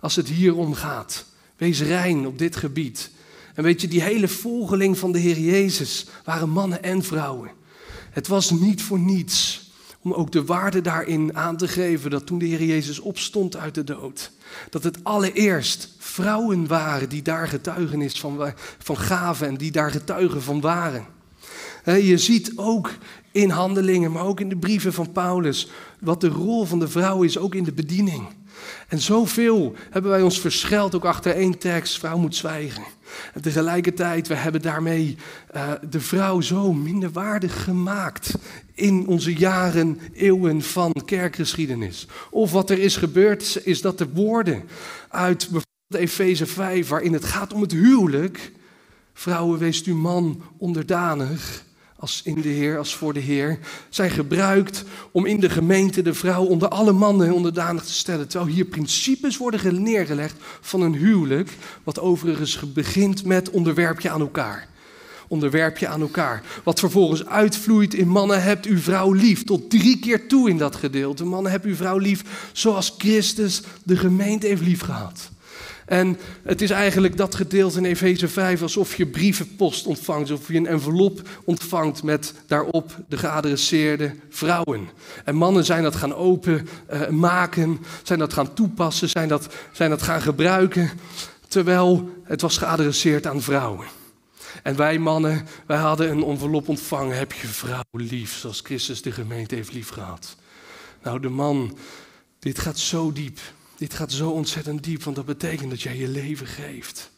als 0.00 0.16
het 0.16 0.28
hier 0.28 0.56
om 0.56 0.74
gaat. 0.74 1.24
Wees 1.56 1.80
rein 1.80 2.26
op 2.26 2.38
dit 2.38 2.56
gebied. 2.56 3.10
En 3.54 3.62
weet 3.62 3.80
je, 3.80 3.88
die 3.88 4.02
hele 4.02 4.28
volgeling 4.28 4.98
van 4.98 5.12
de 5.12 5.18
Heer 5.18 5.38
Jezus 5.38 6.06
waren 6.24 6.50
mannen 6.50 6.82
en 6.82 7.02
vrouwen. 7.02 7.50
Het 8.10 8.28
was 8.28 8.50
niet 8.50 8.82
voor 8.82 8.98
niets 8.98 9.70
om 10.02 10.12
ook 10.12 10.32
de 10.32 10.44
waarde 10.44 10.80
daarin 10.80 11.36
aan 11.36 11.56
te 11.56 11.68
geven 11.68 12.10
dat 12.10 12.26
toen 12.26 12.38
de 12.38 12.44
Heer 12.44 12.62
Jezus 12.62 12.98
opstond 12.98 13.56
uit 13.56 13.74
de 13.74 13.84
dood, 13.84 14.30
dat 14.70 14.84
het 14.84 15.04
allereerst 15.04 15.88
vrouwen 15.98 16.66
waren 16.66 17.08
die 17.08 17.22
daar 17.22 17.48
getuigenis 17.48 18.20
van, 18.20 18.52
van 18.78 18.96
gaven 18.96 19.46
en 19.46 19.56
die 19.56 19.70
daar 19.70 19.90
getuigen 19.90 20.42
van 20.42 20.60
waren. 20.60 21.06
Je 21.84 22.18
ziet 22.18 22.52
ook 22.56 22.90
in 23.30 23.50
handelingen, 23.50 24.12
maar 24.12 24.24
ook 24.24 24.40
in 24.40 24.48
de 24.48 24.56
brieven 24.56 24.92
van 24.92 25.12
Paulus, 25.12 25.70
wat 26.00 26.20
de 26.20 26.28
rol 26.28 26.64
van 26.64 26.78
de 26.78 26.88
vrouw 26.88 27.22
is, 27.22 27.38
ook 27.38 27.54
in 27.54 27.64
de 27.64 27.72
bediening. 27.72 28.26
En 28.88 29.00
zoveel 29.00 29.74
hebben 29.90 30.10
wij 30.10 30.22
ons 30.22 30.40
verscheld 30.40 30.94
ook 30.94 31.04
achter 31.04 31.34
één 31.34 31.58
tekst, 31.58 31.98
vrouw 31.98 32.18
moet 32.18 32.36
zwijgen. 32.36 32.82
Tegelijkertijd, 33.40 34.28
we 34.28 34.34
hebben 34.34 34.62
daarmee 34.62 35.16
uh, 35.54 35.72
de 35.90 36.00
vrouw 36.00 36.40
zo 36.40 36.72
minderwaardig 36.72 37.64
gemaakt 37.64 38.34
in 38.74 39.06
onze 39.06 39.34
jaren, 39.34 40.00
eeuwen 40.12 40.62
van 40.62 40.92
kerkgeschiedenis. 41.04 42.06
Of 42.30 42.52
wat 42.52 42.70
er 42.70 42.78
is 42.78 42.96
gebeurd, 42.96 43.60
is 43.64 43.80
dat 43.80 43.98
de 43.98 44.08
woorden 44.08 44.62
uit 45.08 45.38
bijvoorbeeld 45.38 46.10
Efeze 46.10 46.46
5, 46.46 46.88
waarin 46.88 47.12
het 47.12 47.24
gaat 47.24 47.52
om 47.52 47.60
het 47.60 47.72
huwelijk, 47.72 48.52
vrouwen 49.14 49.58
wees 49.58 49.84
uw 49.84 49.96
man 49.96 50.42
onderdanig, 50.56 51.64
als 52.02 52.20
in 52.24 52.40
de 52.40 52.48
Heer, 52.48 52.78
als 52.78 52.94
voor 52.94 53.12
de 53.12 53.20
Heer, 53.20 53.58
zijn 53.88 54.10
gebruikt 54.10 54.84
om 55.10 55.26
in 55.26 55.40
de 55.40 55.50
gemeente 55.50 56.02
de 56.02 56.14
vrouw 56.14 56.44
onder 56.44 56.68
alle 56.68 56.92
mannen 56.92 57.32
onderdanig 57.32 57.84
te 57.84 57.92
stellen. 57.92 58.28
Terwijl 58.28 58.50
hier 58.50 58.64
principes 58.64 59.36
worden 59.36 59.82
neergelegd 59.82 60.36
van 60.60 60.80
een 60.80 60.94
huwelijk, 60.94 61.50
wat 61.84 62.00
overigens 62.00 62.72
begint 62.72 63.24
met 63.24 63.50
onderwerp 63.50 64.00
je 64.00 64.10
aan 64.10 64.20
elkaar. 64.20 64.68
Onderwerp 65.28 65.78
je 65.78 65.88
aan 65.88 66.00
elkaar. 66.00 66.42
Wat 66.64 66.78
vervolgens 66.78 67.26
uitvloeit 67.26 67.94
in 67.94 68.08
mannen 68.08 68.42
hebt 68.42 68.66
uw 68.66 68.78
vrouw 68.78 69.12
lief. 69.12 69.44
Tot 69.44 69.70
drie 69.70 69.98
keer 69.98 70.28
toe 70.28 70.50
in 70.50 70.58
dat 70.58 70.76
gedeelte. 70.76 71.24
Mannen 71.24 71.52
hebt 71.52 71.64
uw 71.64 71.76
vrouw 71.76 71.98
lief 71.98 72.50
zoals 72.52 72.94
Christus 72.98 73.62
de 73.82 73.96
gemeente 73.96 74.46
heeft 74.46 74.62
lief 74.62 74.80
gehad. 74.80 75.30
En 75.92 76.18
het 76.42 76.62
is 76.62 76.70
eigenlijk 76.70 77.16
dat 77.16 77.34
gedeelte 77.34 77.78
in 77.78 77.84
Efeze 77.84 78.28
5 78.28 78.62
alsof 78.62 78.96
je 78.96 79.06
brievenpost 79.06 79.86
ontvangt, 79.86 80.30
alsof 80.30 80.48
je 80.48 80.56
een 80.56 80.66
envelop 80.66 81.28
ontvangt 81.44 82.02
met 82.02 82.34
daarop 82.46 82.96
de 83.08 83.16
geadresseerde 83.16 84.14
vrouwen. 84.28 84.88
En 85.24 85.34
mannen 85.34 85.64
zijn 85.64 85.82
dat 85.82 85.96
gaan 85.96 86.14
openmaken, 86.14 87.70
uh, 87.70 87.78
zijn 88.02 88.18
dat 88.18 88.32
gaan 88.32 88.54
toepassen, 88.54 89.08
zijn 89.08 89.28
dat, 89.28 89.54
zijn 89.72 89.90
dat 89.90 90.02
gaan 90.02 90.22
gebruiken, 90.22 90.90
terwijl 91.48 92.10
het 92.24 92.40
was 92.40 92.58
geadresseerd 92.58 93.26
aan 93.26 93.42
vrouwen. 93.42 93.86
En 94.62 94.76
wij 94.76 94.98
mannen, 94.98 95.46
wij 95.66 95.78
hadden 95.78 96.10
een 96.10 96.24
envelop 96.24 96.68
ontvangen, 96.68 97.16
heb 97.16 97.32
je 97.32 97.46
vrouw 97.46 97.82
lief, 97.90 98.36
zoals 98.36 98.60
Christus 98.64 99.02
de 99.02 99.12
gemeente 99.12 99.54
heeft 99.54 99.72
lief 99.72 99.88
gehad. 99.88 100.36
Nou, 101.02 101.20
de 101.20 101.28
man, 101.28 101.76
dit 102.38 102.58
gaat 102.58 102.78
zo 102.78 103.12
diep. 103.12 103.38
Dit 103.82 103.94
gaat 103.94 104.12
zo 104.12 104.30
ontzettend 104.30 104.84
diep, 104.84 105.02
want 105.02 105.16
dat 105.16 105.24
betekent 105.24 105.70
dat 105.70 105.82
jij 105.82 105.96
je 105.96 106.08
leven 106.08 106.46
geeft. 106.46 107.10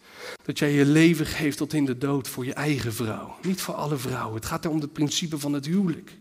Dat 0.45 0.59
jij 0.59 0.73
je 0.73 0.85
leven 0.85 1.27
geeft 1.27 1.57
tot 1.57 1.73
in 1.73 1.85
de 1.85 1.99
dood 1.99 2.29
voor 2.29 2.45
je 2.45 2.55
eigen 2.55 2.95
vrouw. 2.95 3.37
Niet 3.43 3.61
voor 3.61 3.75
alle 3.75 3.97
vrouwen. 3.97 4.35
Het 4.35 4.47
gaat 4.47 4.67
om 4.67 4.81
het 4.81 4.93
principe 4.93 5.39
van 5.39 5.53
het 5.53 5.67
huwelijk. 5.67 6.17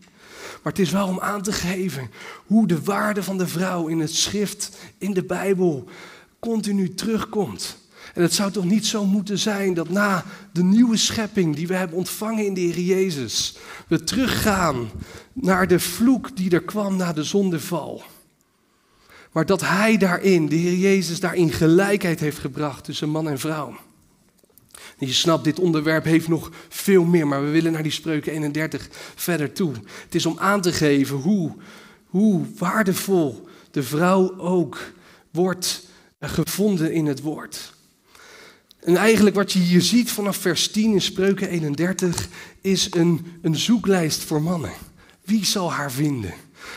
Maar 0.62 0.72
het 0.72 0.78
is 0.78 0.90
wel 0.90 1.06
om 1.06 1.20
aan 1.20 1.42
te 1.42 1.52
geven 1.52 2.10
hoe 2.46 2.66
de 2.66 2.82
waarde 2.82 3.22
van 3.22 3.38
de 3.38 3.46
vrouw 3.46 3.86
in 3.86 3.98
het 3.98 4.14
schrift, 4.14 4.76
in 4.98 5.12
de 5.12 5.24
Bijbel, 5.24 5.88
continu 6.38 6.94
terugkomt. 6.94 7.76
En 8.14 8.22
het 8.22 8.34
zou 8.34 8.50
toch 8.50 8.64
niet 8.64 8.86
zo 8.86 9.06
moeten 9.06 9.38
zijn 9.38 9.74
dat 9.74 9.88
na 9.88 10.24
de 10.52 10.62
nieuwe 10.62 10.96
schepping 10.96 11.56
die 11.56 11.66
we 11.66 11.74
hebben 11.74 11.96
ontvangen 11.96 12.46
in 12.46 12.54
de 12.54 12.60
Heer 12.60 12.80
Jezus, 12.80 13.56
we 13.88 14.04
teruggaan 14.04 14.90
naar 15.32 15.68
de 15.68 15.80
vloek 15.80 16.36
die 16.36 16.50
er 16.50 16.62
kwam 16.62 16.96
na 16.96 17.12
de 17.12 17.22
zondeval. 17.22 18.02
Maar 19.34 19.46
dat 19.46 19.60
hij 19.60 19.96
daarin, 19.96 20.48
de 20.48 20.56
Heer 20.56 20.76
Jezus, 20.76 21.20
daarin 21.20 21.52
gelijkheid 21.52 22.20
heeft 22.20 22.38
gebracht 22.38 22.84
tussen 22.84 23.08
man 23.08 23.28
en 23.28 23.38
vrouw. 23.38 23.76
Je 24.98 25.12
snapt, 25.12 25.44
dit 25.44 25.58
onderwerp 25.58 26.04
heeft 26.04 26.28
nog 26.28 26.50
veel 26.68 27.04
meer, 27.04 27.26
maar 27.26 27.44
we 27.44 27.50
willen 27.50 27.72
naar 27.72 27.82
die 27.82 27.92
spreuken 27.92 28.32
31 28.32 28.88
verder 29.14 29.52
toe. 29.52 29.72
Het 30.04 30.14
is 30.14 30.26
om 30.26 30.38
aan 30.38 30.60
te 30.60 30.72
geven 30.72 31.16
hoe, 31.16 31.52
hoe 32.06 32.44
waardevol 32.58 33.48
de 33.70 33.82
vrouw 33.82 34.38
ook 34.38 34.92
wordt 35.30 35.86
gevonden 36.20 36.92
in 36.92 37.06
het 37.06 37.20
woord. 37.20 37.74
En 38.80 38.96
eigenlijk 38.96 39.36
wat 39.36 39.52
je 39.52 39.58
hier 39.58 39.82
ziet 39.82 40.10
vanaf 40.10 40.36
vers 40.36 40.70
10 40.70 40.92
in 40.92 41.02
Spreuken 41.02 41.48
31 41.48 42.28
is 42.60 42.88
een, 42.90 43.26
een 43.42 43.56
zoeklijst 43.56 44.22
voor 44.22 44.42
mannen. 44.42 44.72
Wie 45.24 45.44
zal 45.44 45.72
haar 45.72 45.92
vinden? 45.92 46.34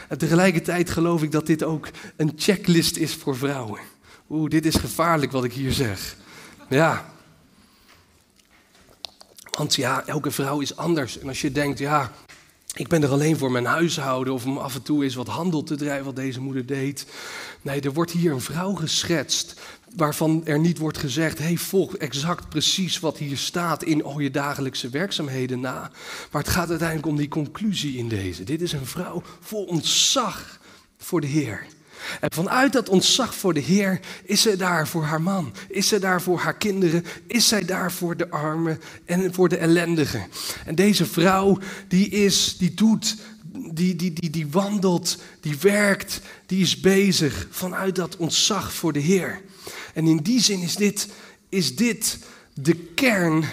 En 0.09 0.17
tegelijkertijd 0.17 0.89
geloof 0.89 1.23
ik 1.23 1.31
dat 1.31 1.45
dit 1.45 1.63
ook 1.63 1.87
een 2.15 2.33
checklist 2.35 2.97
is 2.97 3.15
voor 3.15 3.37
vrouwen. 3.37 3.79
Oeh, 4.29 4.49
dit 4.49 4.65
is 4.65 4.75
gevaarlijk 4.75 5.31
wat 5.31 5.43
ik 5.43 5.53
hier 5.53 5.71
zeg. 5.71 6.15
Ja. 6.69 7.05
Want 9.57 9.75
ja, 9.75 10.03
elke 10.05 10.31
vrouw 10.31 10.59
is 10.59 10.75
anders. 10.75 11.19
En 11.19 11.27
als 11.27 11.41
je 11.41 11.51
denkt, 11.51 11.79
ja, 11.79 12.11
ik 12.77 12.87
ben 12.87 13.03
er 13.03 13.09
alleen 13.09 13.37
voor 13.37 13.51
mijn 13.51 13.65
huishouden 13.65 14.33
of 14.33 14.45
om 14.45 14.57
af 14.57 14.75
en 14.75 14.81
toe 14.81 15.03
eens 15.03 15.15
wat 15.15 15.27
handel 15.27 15.63
te 15.63 15.75
drijven, 15.75 16.05
wat 16.05 16.15
deze 16.15 16.41
moeder 16.41 16.65
deed. 16.65 17.05
Nee, 17.61 17.81
er 17.81 17.93
wordt 17.93 18.11
hier 18.11 18.31
een 18.31 18.41
vrouw 18.41 18.73
geschetst 18.73 19.59
waarvan 19.95 20.41
er 20.45 20.59
niet 20.59 20.77
wordt 20.77 20.97
gezegd, 20.97 21.39
hey, 21.39 21.57
volg 21.57 21.95
exact 21.95 22.49
precies 22.49 22.99
wat 22.99 23.17
hier 23.17 23.37
staat 23.37 23.83
in 23.83 24.03
al 24.03 24.19
je 24.19 24.31
dagelijkse 24.31 24.89
werkzaamheden 24.89 25.59
na. 25.59 25.91
Maar 26.31 26.41
het 26.41 26.51
gaat 26.51 26.69
uiteindelijk 26.69 27.07
om 27.07 27.17
die 27.17 27.27
conclusie 27.27 27.97
in 27.97 28.07
deze. 28.07 28.43
Dit 28.43 28.61
is 28.61 28.71
een 28.71 28.85
vrouw 28.85 29.23
vol 29.39 29.63
ontzag 29.63 30.59
voor 30.97 31.21
de 31.21 31.27
Heer. 31.27 31.65
En 32.19 32.31
vanuit 32.33 32.73
dat 32.73 32.89
ontzag 32.89 33.35
voor 33.35 33.53
de 33.53 33.59
Heer 33.59 33.99
is 34.23 34.41
zij 34.41 34.57
daar 34.57 34.87
voor 34.87 35.03
haar 35.03 35.21
man, 35.21 35.53
is 35.69 35.87
zij 35.87 35.99
daar 35.99 36.21
voor 36.21 36.39
haar 36.39 36.57
kinderen, 36.57 37.05
is 37.27 37.47
zij 37.47 37.65
daar 37.65 37.91
voor 37.91 38.17
de 38.17 38.29
armen 38.29 38.81
en 39.05 39.33
voor 39.33 39.49
de 39.49 39.57
ellendigen. 39.57 40.27
En 40.65 40.75
deze 40.75 41.05
vrouw 41.05 41.57
die 41.87 42.09
is, 42.09 42.57
die 42.57 42.73
doet, 42.73 43.15
die, 43.71 43.95
die, 43.95 44.13
die, 44.13 44.29
die 44.29 44.47
wandelt, 44.47 45.17
die 45.41 45.57
werkt, 45.59 46.21
die 46.45 46.61
is 46.61 46.79
bezig 46.79 47.47
vanuit 47.49 47.95
dat 47.95 48.17
ontzag 48.17 48.73
voor 48.73 48.93
de 48.93 48.99
Heer. 48.99 49.41
En 49.93 50.07
in 50.07 50.17
die 50.17 50.41
zin 50.41 50.61
is 50.61 50.75
dit, 50.75 51.07
is 51.49 51.75
dit 51.75 52.19
de 52.53 52.75
kern 52.75 53.45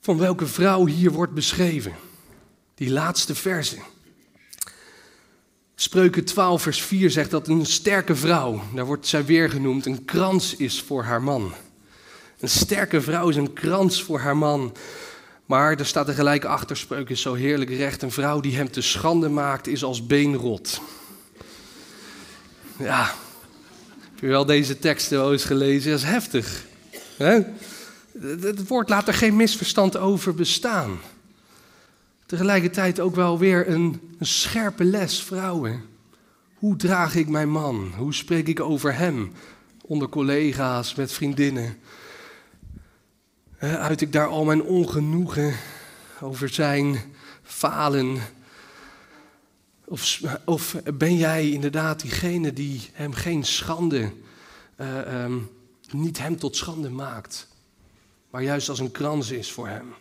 van 0.00 0.18
welke 0.18 0.46
vrouw 0.46 0.86
hier 0.86 1.10
wordt 1.10 1.32
beschreven. 1.34 1.92
Die 2.74 2.90
laatste 2.90 3.34
verse. 3.34 3.76
Spreuken 5.78 6.24
12, 6.24 6.62
vers 6.62 6.82
4 6.82 7.10
zegt 7.10 7.30
dat 7.30 7.48
een 7.48 7.66
sterke 7.66 8.16
vrouw, 8.16 8.62
daar 8.74 8.84
wordt 8.84 9.06
zij 9.06 9.24
weer 9.24 9.50
genoemd, 9.50 9.86
een 9.86 10.04
krans 10.04 10.56
is 10.56 10.82
voor 10.82 11.02
haar 11.02 11.22
man. 11.22 11.52
Een 12.40 12.48
sterke 12.48 13.00
vrouw 13.00 13.28
is 13.28 13.36
een 13.36 13.52
krans 13.52 14.02
voor 14.02 14.18
haar 14.18 14.36
man. 14.36 14.76
Maar 15.46 15.78
er 15.78 15.86
staat 15.86 16.08
er 16.08 16.14
gelijk 16.14 16.44
achter, 16.44 16.76
spreuken 16.76 17.16
zo 17.16 17.34
heerlijk 17.34 17.70
recht. 17.70 18.02
Een 18.02 18.10
vrouw 18.10 18.40
die 18.40 18.56
hem 18.56 18.70
te 18.70 18.80
schande 18.80 19.28
maakt, 19.28 19.66
is 19.66 19.84
als 19.84 20.06
beenrot. 20.06 20.80
Ja, 22.78 23.14
heb 24.00 24.20
je 24.20 24.26
wel 24.26 24.46
deze 24.46 24.78
teksten 24.78 25.18
wel 25.18 25.32
eens 25.32 25.44
gelezen? 25.44 25.90
Dat 25.90 26.00
is 26.00 26.06
heftig. 26.06 26.64
Het 28.20 28.68
woord 28.68 28.88
laat 28.88 29.08
er 29.08 29.14
geen 29.14 29.36
misverstand 29.36 29.96
over 29.96 30.34
bestaan. 30.34 30.98
Tegelijkertijd 32.26 33.00
ook 33.00 33.14
wel 33.14 33.38
weer 33.38 33.68
een, 33.68 34.14
een 34.18 34.26
scherpe 34.26 34.84
les, 34.84 35.22
vrouwen. 35.22 35.84
Hoe 36.54 36.76
draag 36.76 37.14
ik 37.14 37.28
mijn 37.28 37.50
man? 37.50 37.92
Hoe 37.96 38.14
spreek 38.14 38.48
ik 38.48 38.60
over 38.60 38.94
hem? 38.94 39.32
Onder 39.82 40.08
collega's, 40.08 40.94
met 40.94 41.12
vriendinnen. 41.12 41.78
Uit 43.58 44.00
ik 44.00 44.12
daar 44.12 44.26
al 44.26 44.44
mijn 44.44 44.62
ongenoegen 44.62 45.54
over 46.20 46.48
zijn 46.48 47.00
falen? 47.42 48.18
Of, 49.84 50.22
of 50.44 50.76
ben 50.94 51.16
jij 51.16 51.50
inderdaad 51.50 52.00
diegene 52.00 52.52
die 52.52 52.88
hem 52.92 53.12
geen 53.12 53.44
schande, 53.44 54.12
uh, 54.80 55.22
um, 55.24 55.48
niet 55.90 56.18
hem 56.18 56.36
tot 56.36 56.56
schande 56.56 56.90
maakt, 56.90 57.48
maar 58.30 58.42
juist 58.42 58.68
als 58.68 58.78
een 58.78 58.90
krans 58.90 59.30
is 59.30 59.52
voor 59.52 59.68
hem? 59.68 59.94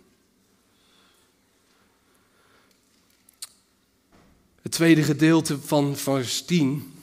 Het 4.65 4.73
tweede 4.73 5.03
gedeelte 5.03 5.57
van 5.65 5.95
vers 5.95 6.41
10 6.41 6.93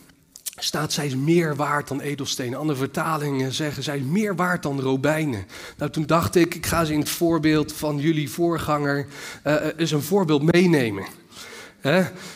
staat, 0.57 0.92
zij 0.92 1.07
is 1.07 1.16
meer 1.16 1.57
waard 1.57 1.88
dan 1.88 2.01
edelstenen. 2.01 2.59
Andere 2.59 2.79
vertalingen 2.79 3.53
zeggen, 3.53 3.83
zij 3.83 3.96
is 3.96 4.05
meer 4.05 4.37
waard 4.37 4.62
dan 4.62 4.81
robijnen. 4.81 5.46
Nou, 5.77 5.90
toen 5.90 6.07
dacht 6.07 6.35
ik, 6.35 6.55
ik 6.55 6.66
ga 6.66 6.85
ze 6.85 6.92
in 6.92 6.98
het 6.98 7.09
voorbeeld 7.09 7.72
van 7.72 7.98
jullie 7.98 8.31
voorganger 8.31 9.07
uh, 9.46 9.55
eens 9.77 9.90
een 9.90 10.03
voorbeeld 10.03 10.53
meenemen. 10.53 11.05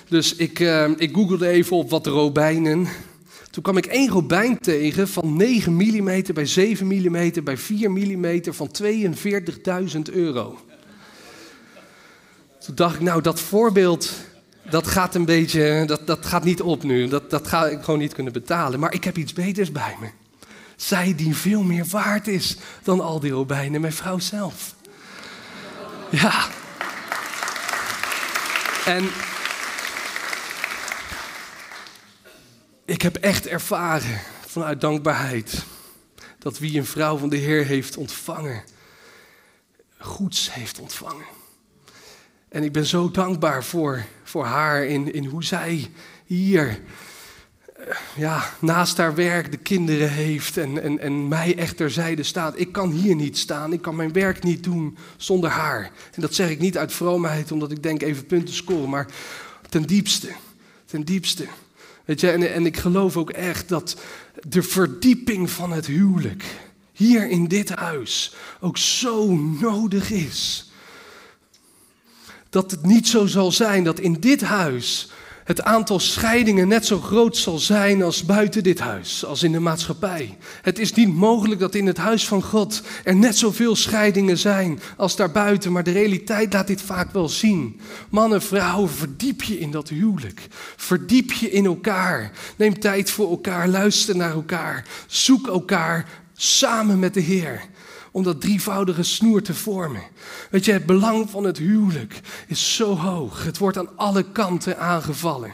Dus 0.09 0.35
ik, 0.35 0.59
uh, 0.59 0.89
ik 0.97 1.15
googelde 1.15 1.49
even 1.49 1.77
op 1.77 1.91
wat 1.91 2.07
robijnen. 2.07 2.87
Toen 3.51 3.63
kwam 3.63 3.77
ik 3.77 3.87
één 3.87 4.11
robijn 4.11 4.59
tegen 4.59 5.09
van 5.09 5.37
9 5.37 5.75
mm 5.75 6.23
bij 6.35 6.47
7 6.47 6.87
mm 6.87 7.45
bij 7.45 7.57
4 7.57 7.91
mm 7.91 8.43
van 8.45 8.71
42.000 8.83 10.13
euro. 10.13 10.59
Toen 12.59 12.75
dacht 12.75 12.95
ik, 12.95 13.01
nou 13.01 13.23
dat 13.23 13.41
voorbeeld 13.41 14.13
dat 14.71 14.87
gaat 14.87 15.15
een 15.15 15.25
beetje, 15.25 15.85
dat, 15.87 16.07
dat 16.07 16.27
gaat 16.27 16.45
niet 16.45 16.63
op 16.63 16.83
nu. 16.83 17.09
Dat, 17.09 17.31
dat 17.31 17.47
ga 17.47 17.67
ik 17.67 17.83
gewoon 17.83 18.01
niet 18.01 18.15
kunnen 18.15 18.33
betalen. 18.33 18.81
Maar 18.81 18.95
ik 18.95 19.05
heb 19.05 19.17
iets 19.17 19.33
beters 19.33 19.73
bij 19.73 19.97
me. 20.01 20.09
Zij 20.77 21.15
die 21.15 21.37
veel 21.37 21.63
meer 21.63 21.87
waard 21.87 22.29
is 22.29 22.57
dan 22.83 23.01
al 23.01 23.21
die 23.21 23.31
robijnen, 23.31 23.81
mijn 23.81 23.93
vrouw 23.93 24.19
zelf. 24.19 24.75
Ja. 26.11 26.47
En 28.85 29.11
ik 32.85 33.03
heb 33.03 33.17
echt 33.17 33.47
ervaren 33.47 34.21
vanuit 34.47 34.81
dankbaarheid 34.81 35.65
dat 36.39 36.59
wie 36.59 36.79
een 36.79 36.87
vrouw 36.87 37.17
van 37.17 37.29
de 37.29 37.37
Heer 37.37 37.65
heeft 37.65 37.97
ontvangen, 37.97 38.65
goeds 39.99 40.55
heeft 40.55 40.79
ontvangen. 40.79 41.27
En 42.49 42.63
ik 42.63 42.73
ben 42.73 42.87
zo 42.87 43.11
dankbaar 43.11 43.65
voor, 43.65 44.05
voor 44.29 44.45
haar 44.45 44.85
in, 44.85 45.13
in 45.13 45.25
hoe 45.25 45.45
zij 45.45 45.87
hier 46.25 46.81
eh, 47.77 47.97
ja, 48.17 48.51
naast 48.61 48.97
haar 48.97 49.15
werk 49.15 49.51
de 49.51 49.57
kinderen 49.57 50.11
heeft 50.11 50.57
en, 50.57 50.83
en, 50.83 50.99
en 50.99 51.29
mij 51.29 51.57
echt 51.57 51.77
terzijde 51.77 52.23
staat. 52.23 52.59
Ik 52.59 52.73
kan 52.73 52.91
hier 52.91 53.15
niet 53.15 53.39
staan, 53.39 53.73
ik 53.73 53.83
kan 53.83 53.97
mijn 53.97 54.13
werk 54.13 54.43
niet 54.43 54.65
doen 54.65 54.97
zonder 55.17 55.51
haar. 55.51 55.91
En 56.15 56.21
dat 56.21 56.35
zeg 56.35 56.51
ik 56.51 56.59
niet 56.59 56.79
uit 56.79 56.93
vroomheid, 56.93 57.53
omdat 57.53 57.71
ik 57.71 57.83
denk 57.83 58.03
even 58.03 58.27
punten 58.27 58.55
scoren, 58.55 58.89
maar 58.89 59.07
ten 59.69 59.83
diepste, 59.83 60.29
ten 60.85 61.05
diepste. 61.05 61.47
Weet 62.05 62.21
je, 62.21 62.31
en, 62.31 62.53
en 62.53 62.67
ik 62.67 62.77
geloof 62.77 63.17
ook 63.17 63.31
echt 63.31 63.69
dat 63.69 63.97
de 64.49 64.63
verdieping 64.63 65.51
van 65.51 65.73
het 65.73 65.87
huwelijk 65.87 66.45
hier 66.93 67.29
in 67.29 67.49
dit 67.49 67.71
huis 67.71 68.35
ook 68.61 68.79
zo 68.79 69.35
nodig 69.35 70.11
is 70.11 70.71
dat 72.57 72.71
het 72.71 72.87
niet 72.87 73.09
zo 73.09 73.27
zal 73.27 73.53
zijn 73.53 73.85
dat 73.85 74.01
in 74.01 74.17
dit 74.21 74.41
huis 74.43 75.11
het 75.45 75.63
aantal 75.63 76.01
scheidingen 76.01 76.69
net 76.69 76.87
zo 76.87 77.01
groot 77.01 77.37
zal 77.37 77.59
zijn 77.59 78.03
als 78.03 78.25
buiten 78.25 78.63
dit 78.63 78.79
huis, 78.79 79.25
als 79.25 79.43
in 79.43 79.53
de 79.53 79.61
maatschappij. 79.61 80.37
Het 80.63 80.79
is 80.79 80.93
niet 80.93 81.15
mogelijk 81.15 81.61
dat 81.61 81.75
in 81.75 81.87
het 81.87 81.97
huis 81.97 82.27
van 82.27 82.43
God 82.43 82.83
er 83.05 83.17
net 83.17 83.37
zoveel 83.37 83.77
scheidingen 83.77 84.39
zijn 84.39 84.81
als 84.97 85.17
daarbuiten, 85.17 85.73
maar 85.73 85.83
de 85.83 85.93
realiteit 85.93 86.53
laat 86.53 86.67
dit 86.67 86.83
vaak 86.83 87.13
wel 87.13 87.29
zien. 87.29 87.81
Mannen, 88.11 88.43
vrouwen, 88.43 88.91
verdiep 88.91 89.43
je 89.43 89.59
in 89.59 89.71
dat 89.71 89.89
huwelijk. 89.89 90.47
Verdiep 90.77 91.33
je 91.33 91.51
in 91.51 91.67
elkaar. 91.67 92.33
Neem 92.57 92.79
tijd 92.79 93.11
voor 93.11 93.31
elkaar, 93.31 93.69
luister 93.69 94.17
naar 94.17 94.33
elkaar. 94.33 94.85
Zoek 95.07 95.47
elkaar 95.47 96.09
samen 96.37 96.99
met 96.99 97.15
de 97.15 97.21
Heer 97.21 97.61
om 98.17 98.23
dat 98.23 98.41
drievoudige 98.41 99.03
snoer 99.03 99.43
te 99.43 99.55
vormen. 99.55 100.03
Weet 100.51 100.65
je, 100.65 100.73
het 100.73 100.87
belang 100.87 101.31
van 101.31 101.45
het 101.45 101.59
huwelijk 101.59 102.21
is 102.47 102.75
zo 102.75 102.97
hoog. 102.97 103.45
Het 103.45 103.59
wordt 103.59 103.79
aan 103.79 103.97
alle 103.97 104.23
kanten 104.33 104.79
aangevallen. 104.79 105.53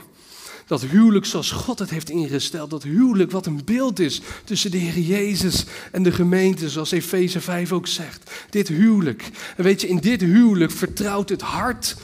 Dat 0.66 0.82
huwelijk 0.82 1.24
zoals 1.24 1.50
God 1.50 1.78
het 1.78 1.90
heeft 1.90 2.10
ingesteld, 2.10 2.70
dat 2.70 2.82
huwelijk 2.82 3.30
wat 3.30 3.46
een 3.46 3.64
beeld 3.64 3.98
is 3.98 4.20
tussen 4.44 4.70
de 4.70 4.76
Heer 4.76 4.98
Jezus 4.98 5.64
en 5.92 6.02
de 6.02 6.12
gemeente, 6.12 6.70
zoals 6.70 6.90
Efeze 6.90 7.40
5 7.40 7.72
ook 7.72 7.86
zegt. 7.86 8.30
Dit 8.50 8.68
huwelijk. 8.68 9.30
En 9.56 9.64
weet 9.64 9.80
je, 9.80 9.88
in 9.88 9.98
dit 9.98 10.20
huwelijk 10.20 10.72
vertrouwt 10.72 11.28
het 11.28 11.42
hart 11.42 11.96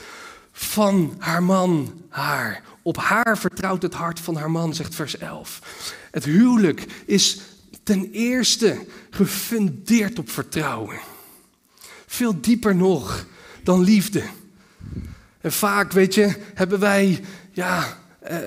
van 0.52 1.14
haar 1.18 1.42
man 1.42 1.92
haar. 2.08 2.62
Op 2.82 2.96
haar 2.96 3.38
vertrouwt 3.38 3.82
het 3.82 3.94
hart 3.94 4.20
van 4.20 4.36
haar 4.36 4.50
man, 4.50 4.74
zegt 4.74 4.94
vers 4.94 5.18
11. 5.18 5.60
Het 6.10 6.24
huwelijk 6.24 6.86
is 7.06 7.38
ten 7.88 8.10
eerste 8.12 8.86
gefundeerd 9.10 10.18
op 10.18 10.30
vertrouwen. 10.30 10.98
Veel 12.06 12.40
dieper 12.40 12.76
nog 12.76 13.26
dan 13.62 13.80
liefde. 13.80 14.22
En 15.40 15.52
vaak, 15.52 15.92
weet 15.92 16.14
je, 16.14 16.34
hebben 16.54 16.78
wij, 16.78 17.20
ja, 17.52 17.98
uh, 18.30 18.38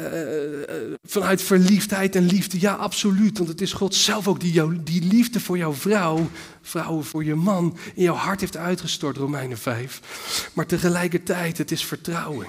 vanuit 1.04 1.42
verliefdheid 1.42 2.16
en 2.16 2.26
liefde, 2.26 2.60
ja, 2.60 2.74
absoluut. 2.74 3.38
Want 3.38 3.50
het 3.50 3.62
is 3.62 3.74
God 3.74 3.96
zelf 3.96 4.28
ook 4.28 4.40
die, 4.40 4.52
jou, 4.52 4.84
die 4.84 5.04
liefde 5.04 5.40
voor 5.40 5.58
jouw 5.58 5.74
vrouw, 5.74 6.30
vrouwen 6.62 7.06
voor 7.06 7.24
je 7.24 7.36
man, 7.36 7.78
in 7.96 8.04
jouw 8.04 8.16
hart 8.16 8.40
heeft 8.40 8.58
uitgestort, 8.58 9.18
Romeinen 9.18 9.58
5. 9.58 10.50
Maar 10.54 10.66
tegelijkertijd, 10.66 11.58
het 11.58 11.72
is 11.72 11.86
vertrouwen. 11.86 12.48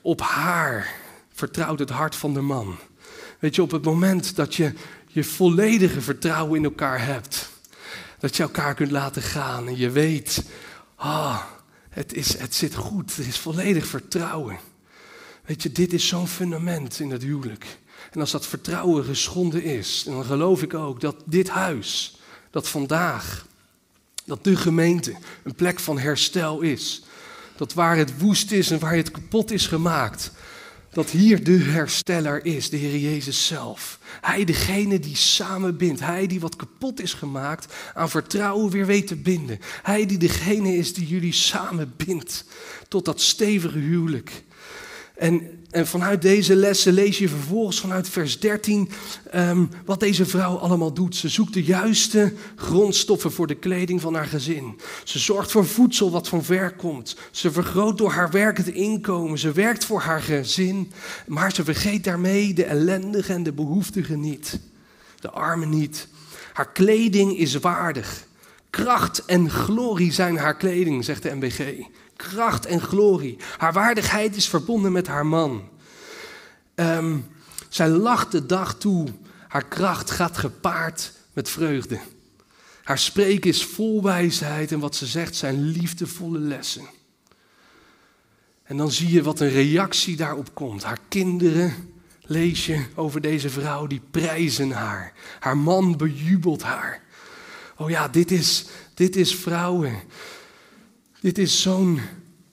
Op 0.00 0.20
haar 0.20 0.94
vertrouwt 1.32 1.78
het 1.78 1.90
hart 1.90 2.16
van 2.16 2.34
de 2.34 2.40
man. 2.40 2.76
Weet 3.38 3.54
je, 3.54 3.62
op 3.62 3.70
het 3.70 3.84
moment 3.84 4.36
dat 4.36 4.54
je 4.54 4.72
je 5.12 5.24
volledige 5.24 6.00
vertrouwen 6.00 6.58
in 6.58 6.64
elkaar 6.64 7.04
hebt. 7.04 7.50
Dat 8.18 8.36
je 8.36 8.42
elkaar 8.42 8.74
kunt 8.74 8.90
laten 8.90 9.22
gaan 9.22 9.68
en 9.68 9.76
je 9.76 9.90
weet, 9.90 10.42
ah, 10.96 11.42
het, 11.88 12.12
is, 12.12 12.38
het 12.38 12.54
zit 12.54 12.74
goed, 12.74 13.16
er 13.16 13.26
is 13.26 13.38
volledig 13.38 13.86
vertrouwen. 13.86 14.58
Weet 15.44 15.62
je, 15.62 15.72
dit 15.72 15.92
is 15.92 16.08
zo'n 16.08 16.28
fundament 16.28 17.00
in 17.00 17.10
het 17.10 17.22
huwelijk. 17.22 17.78
En 18.10 18.20
als 18.20 18.30
dat 18.30 18.46
vertrouwen 18.46 19.04
geschonden 19.04 19.62
is, 19.62 20.02
dan 20.04 20.24
geloof 20.24 20.62
ik 20.62 20.74
ook 20.74 21.00
dat 21.00 21.16
dit 21.24 21.48
huis, 21.48 22.18
dat 22.50 22.68
vandaag, 22.68 23.46
dat 24.24 24.44
de 24.44 24.56
gemeente 24.56 25.14
een 25.44 25.54
plek 25.54 25.80
van 25.80 25.98
herstel 25.98 26.60
is. 26.60 27.02
Dat 27.56 27.72
waar 27.72 27.96
het 27.96 28.18
woest 28.18 28.52
is 28.52 28.70
en 28.70 28.78
waar 28.78 28.94
het 28.94 29.10
kapot 29.10 29.50
is 29.50 29.66
gemaakt, 29.66 30.30
dat 30.92 31.10
hier 31.10 31.44
de 31.44 31.58
hersteller 31.58 32.44
is, 32.44 32.70
de 32.70 32.76
Heer 32.76 32.98
Jezus 32.98 33.46
zelf. 33.46 33.98
Hij 34.20 34.44
degene 34.44 34.98
die 34.98 35.16
samenbindt. 35.16 36.00
Hij 36.00 36.26
die 36.26 36.40
wat 36.40 36.56
kapot 36.56 37.00
is 37.00 37.14
gemaakt 37.14 37.74
aan 37.94 38.10
vertrouwen 38.10 38.70
weer 38.70 38.86
weet 38.86 39.06
te 39.06 39.16
binden. 39.16 39.58
Hij 39.82 40.06
die 40.06 40.18
degene 40.18 40.76
is 40.76 40.94
die 40.94 41.06
jullie 41.06 41.32
samenbindt 41.32 42.44
tot 42.88 43.04
dat 43.04 43.20
stevige 43.20 43.78
huwelijk. 43.78 44.44
En 45.16 45.61
en 45.72 45.86
vanuit 45.86 46.22
deze 46.22 46.56
lessen 46.56 46.92
lees 46.92 47.18
je 47.18 47.28
vervolgens 47.28 47.80
vanuit 47.80 48.08
vers 48.08 48.40
13 48.40 48.90
ehm, 49.30 49.64
wat 49.84 50.00
deze 50.00 50.26
vrouw 50.26 50.56
allemaal 50.56 50.92
doet. 50.92 51.16
Ze 51.16 51.28
zoekt 51.28 51.54
de 51.54 51.62
juiste 51.62 52.32
grondstoffen 52.56 53.32
voor 53.32 53.46
de 53.46 53.54
kleding 53.54 54.00
van 54.00 54.14
haar 54.14 54.26
gezin. 54.26 54.80
Ze 55.04 55.18
zorgt 55.18 55.50
voor 55.50 55.66
voedsel 55.66 56.10
wat 56.10 56.28
van 56.28 56.44
ver 56.44 56.76
komt. 56.76 57.16
Ze 57.30 57.52
vergroot 57.52 57.98
door 57.98 58.10
haar 58.10 58.30
werk 58.30 58.56
het 58.56 58.68
inkomen. 58.68 59.38
Ze 59.38 59.52
werkt 59.52 59.84
voor 59.84 60.00
haar 60.00 60.22
gezin. 60.22 60.92
Maar 61.26 61.52
ze 61.52 61.64
vergeet 61.64 62.04
daarmee 62.04 62.54
de 62.54 62.64
ellendigen 62.64 63.34
en 63.34 63.42
de 63.42 63.52
behoeftigen 63.52 64.20
niet. 64.20 64.60
De 65.20 65.30
armen 65.30 65.68
niet. 65.68 66.08
Haar 66.52 66.72
kleding 66.72 67.38
is 67.38 67.54
waardig. 67.54 68.26
Kracht 68.70 69.24
en 69.24 69.50
glorie 69.50 70.12
zijn 70.12 70.36
haar 70.36 70.56
kleding, 70.56 71.04
zegt 71.04 71.22
de 71.22 71.34
MBG 71.34 71.60
kracht 72.30 72.66
en 72.66 72.80
glorie. 72.80 73.36
Haar 73.56 73.72
waardigheid 73.72 74.36
is 74.36 74.48
verbonden 74.48 74.92
met 74.92 75.06
haar 75.06 75.26
man. 75.26 75.68
Ehm, 76.74 77.18
zij 77.68 77.88
lacht 77.88 78.32
de 78.32 78.46
dag 78.46 78.78
toe. 78.78 79.08
Haar 79.48 79.64
kracht 79.64 80.10
gaat 80.10 80.38
gepaard 80.38 81.12
met 81.32 81.48
vreugde. 81.48 82.00
Haar 82.82 82.98
spreken 82.98 83.50
is 83.50 83.64
vol 83.64 84.02
wijsheid 84.02 84.72
en 84.72 84.78
wat 84.78 84.96
ze 84.96 85.06
zegt 85.06 85.36
zijn 85.36 85.66
liefdevolle 85.66 86.38
lessen. 86.38 86.86
En 88.62 88.76
dan 88.76 88.90
zie 88.90 89.12
je 89.12 89.22
wat 89.22 89.40
een 89.40 89.50
reactie 89.50 90.16
daarop 90.16 90.54
komt. 90.54 90.82
Haar 90.82 91.00
kinderen, 91.08 91.92
lees 92.22 92.66
je 92.66 92.84
over 92.94 93.20
deze 93.20 93.50
vrouw, 93.50 93.86
die 93.86 94.02
prijzen 94.10 94.70
haar. 94.70 95.12
Haar 95.38 95.56
man 95.56 95.96
bejubelt 95.96 96.62
haar. 96.62 97.02
Oh 97.76 97.90
ja, 97.90 98.08
dit 98.08 98.30
is, 98.30 98.64
dit 98.94 99.16
is 99.16 99.34
vrouwen. 99.34 100.00
Dit 101.22 101.38
is 101.38 101.62
zo'n 101.62 102.00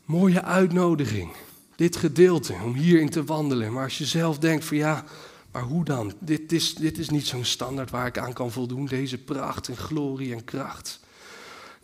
mooie 0.05 0.43
uitnodiging. 0.43 1.31
Dit 1.75 1.95
gedeelte 1.95 2.53
om 2.53 2.73
hierin 2.73 3.09
te 3.09 3.23
wandelen. 3.23 3.73
Maar 3.73 3.83
als 3.83 3.97
je 3.97 4.05
zelf 4.05 4.37
denkt 4.37 4.65
van 4.65 4.77
ja, 4.77 5.05
maar 5.51 5.63
hoe 5.63 5.85
dan? 5.85 6.13
Dit 6.19 6.51
is, 6.51 6.75
dit 6.75 6.97
is 6.97 7.09
niet 7.09 7.27
zo'n 7.27 7.45
standaard 7.45 7.89
waar 7.89 8.07
ik 8.07 8.17
aan 8.17 8.33
kan 8.33 8.51
voldoen. 8.51 8.85
Deze 8.85 9.17
pracht 9.17 9.67
en 9.67 9.77
glorie 9.77 10.33
en 10.33 10.43
kracht. 10.43 10.99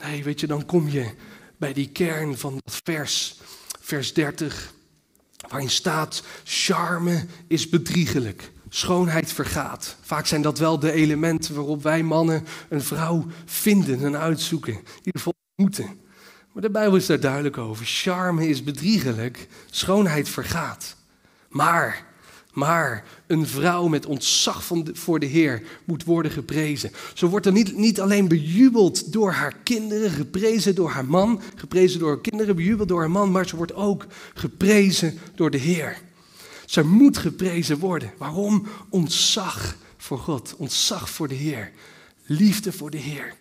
Nee, 0.04 0.24
weet 0.24 0.40
je, 0.40 0.48
dan 0.48 0.66
kom 0.66 0.90
je 0.90 1.12
bij 1.58 1.74
die 1.74 1.90
kern 1.90 2.38
van 2.38 2.60
dat 2.64 2.80
vers, 2.84 3.40
vers 3.82 4.14
30, 4.14 4.74
waarin 5.50 5.70
staat: 5.70 6.24
charme 6.44 7.26
is 7.48 7.70
bedriegelijk. 7.70 8.52
Schoonheid 8.70 9.34
vergaat. 9.34 9.98
Vaak 10.02 10.26
zijn 10.26 10.42
dat 10.42 10.60
wel 10.60 10.80
de 10.80 10.92
elementen 10.92 11.56
waarop 11.56 11.84
wij 11.84 12.04
mannen 12.04 12.46
een 12.70 12.84
vrouw 12.84 13.26
vinden 13.46 14.04
en 14.04 14.18
uitzoeken. 14.18 14.74
In 14.74 14.84
ieder 14.98 15.22
geval 15.22 15.34
moeten. 15.56 16.04
Maar 16.56 16.64
de 16.64 16.70
Bijbel 16.70 16.96
is 16.96 17.06
daar 17.06 17.20
duidelijk 17.20 17.58
over. 17.58 17.86
Charme 17.86 18.48
is 18.48 18.64
bedriegelijk, 18.64 19.48
schoonheid 19.70 20.30
vergaat. 20.30 20.96
Maar, 21.50 22.06
maar 22.54 23.04
een 23.28 23.48
vrouw 23.48 23.88
met 23.88 24.06
ontzag 24.06 24.64
voor 24.94 25.20
de 25.20 25.26
Heer 25.26 25.64
moet 25.84 26.04
worden 26.04 26.32
geprezen. 26.32 26.92
Zo 27.14 27.28
wordt 27.28 27.46
er 27.46 27.52
niet, 27.52 27.78
niet 27.78 28.00
alleen 28.00 28.28
bejubeld 28.28 29.14
door 29.14 29.32
haar 29.32 29.56
kinderen, 29.64 30.12
geprezen 30.12 30.76
door 30.76 30.90
haar 30.90 31.06
man, 31.06 31.42
geprezen 31.56 32.00
door 32.00 32.10
haar 32.10 32.22
kinderen, 32.22 32.56
bejubeld 32.56 32.88
door 32.88 33.00
haar 33.00 33.12
man, 33.12 33.32
maar 33.32 33.48
ze 33.48 33.56
wordt 33.56 33.74
ook 33.74 34.06
geprezen 34.34 35.18
door 35.36 35.52
de 35.52 35.58
Heer. 35.58 35.98
Ze 36.66 36.84
moet 36.84 37.18
geprezen 37.18 37.78
worden. 37.78 38.14
Waarom? 38.18 38.68
Ontzag 38.90 39.76
voor 39.98 40.20
God, 40.20 40.56
ontzag 40.58 41.10
voor 41.10 41.28
de 41.28 41.36
Heer, 41.36 41.72
liefde 42.26 42.72
voor 42.72 42.90
de 42.90 42.98
Heer. 42.98 43.36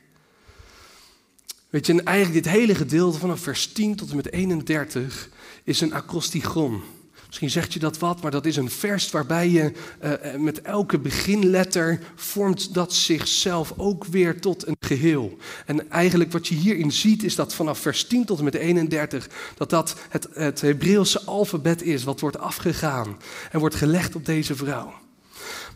Weet 1.75 1.87
je, 1.87 1.93
en 1.93 2.05
eigenlijk 2.05 2.45
dit 2.45 2.53
hele 2.53 2.75
gedeelte 2.75 3.19
vanaf 3.19 3.41
vers 3.41 3.73
10 3.73 3.97
tot 3.97 4.11
en 4.11 4.17
met 4.17 4.33
31 4.33 5.29
is 5.65 5.81
een 5.81 5.93
acrostigon. 5.93 6.83
Misschien 7.27 7.51
zegt 7.51 7.73
je 7.73 7.79
dat 7.79 7.99
wat, 7.99 8.23
maar 8.23 8.31
dat 8.31 8.47
is 8.47 8.57
een 8.57 8.71
vers 8.71 9.11
waarbij 9.11 9.49
je 9.51 9.73
uh, 10.05 10.41
met 10.41 10.63
elke 10.63 10.99
beginletter 10.99 12.01
vormt 12.15 12.75
dat 12.75 12.93
zichzelf 12.93 13.73
ook 13.77 14.05
weer 14.05 14.41
tot 14.41 14.67
een 14.67 14.77
geheel. 14.81 15.37
En 15.67 15.91
eigenlijk 15.91 16.33
wat 16.33 16.49
je 16.49 16.55
hierin 16.55 16.93
ziet 16.93 17.23
is 17.23 17.35
dat 17.35 17.55
vanaf 17.55 17.79
vers 17.79 18.07
10 18.07 18.25
tot 18.25 18.39
en 18.39 18.45
met 18.45 18.55
31, 18.55 19.29
dat 19.57 19.71
dat 19.71 19.97
het, 20.09 20.29
het 20.33 20.61
Hebreeuwse 20.61 21.23
alfabet 21.25 21.83
is 21.83 22.05
wat 22.05 22.21
wordt 22.21 22.39
afgegaan 22.39 23.17
en 23.51 23.61
wordt 23.61 23.75
gelegd 23.75 24.15
op 24.15 24.27
deze 24.27 24.55
vrouw. 24.55 24.93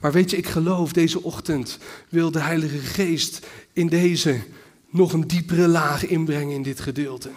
Maar 0.00 0.12
weet 0.12 0.30
je, 0.30 0.36
ik 0.36 0.46
geloof 0.46 0.92
deze 0.92 1.22
ochtend 1.22 1.78
wil 2.08 2.30
de 2.30 2.40
Heilige 2.40 2.78
Geest 2.78 3.46
in 3.72 3.86
deze 3.86 4.40
nog 4.90 5.12
een 5.12 5.26
diepere 5.26 5.68
laag 5.68 6.06
inbrengen 6.06 6.54
in 6.54 6.62
dit 6.62 6.80
gedeelte. 6.80 7.30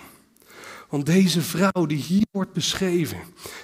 Want 0.89 1.05
deze 1.05 1.41
vrouw 1.41 1.85
die 1.87 1.97
hier 1.97 2.25
wordt 2.31 2.53
beschreven, 2.53 3.19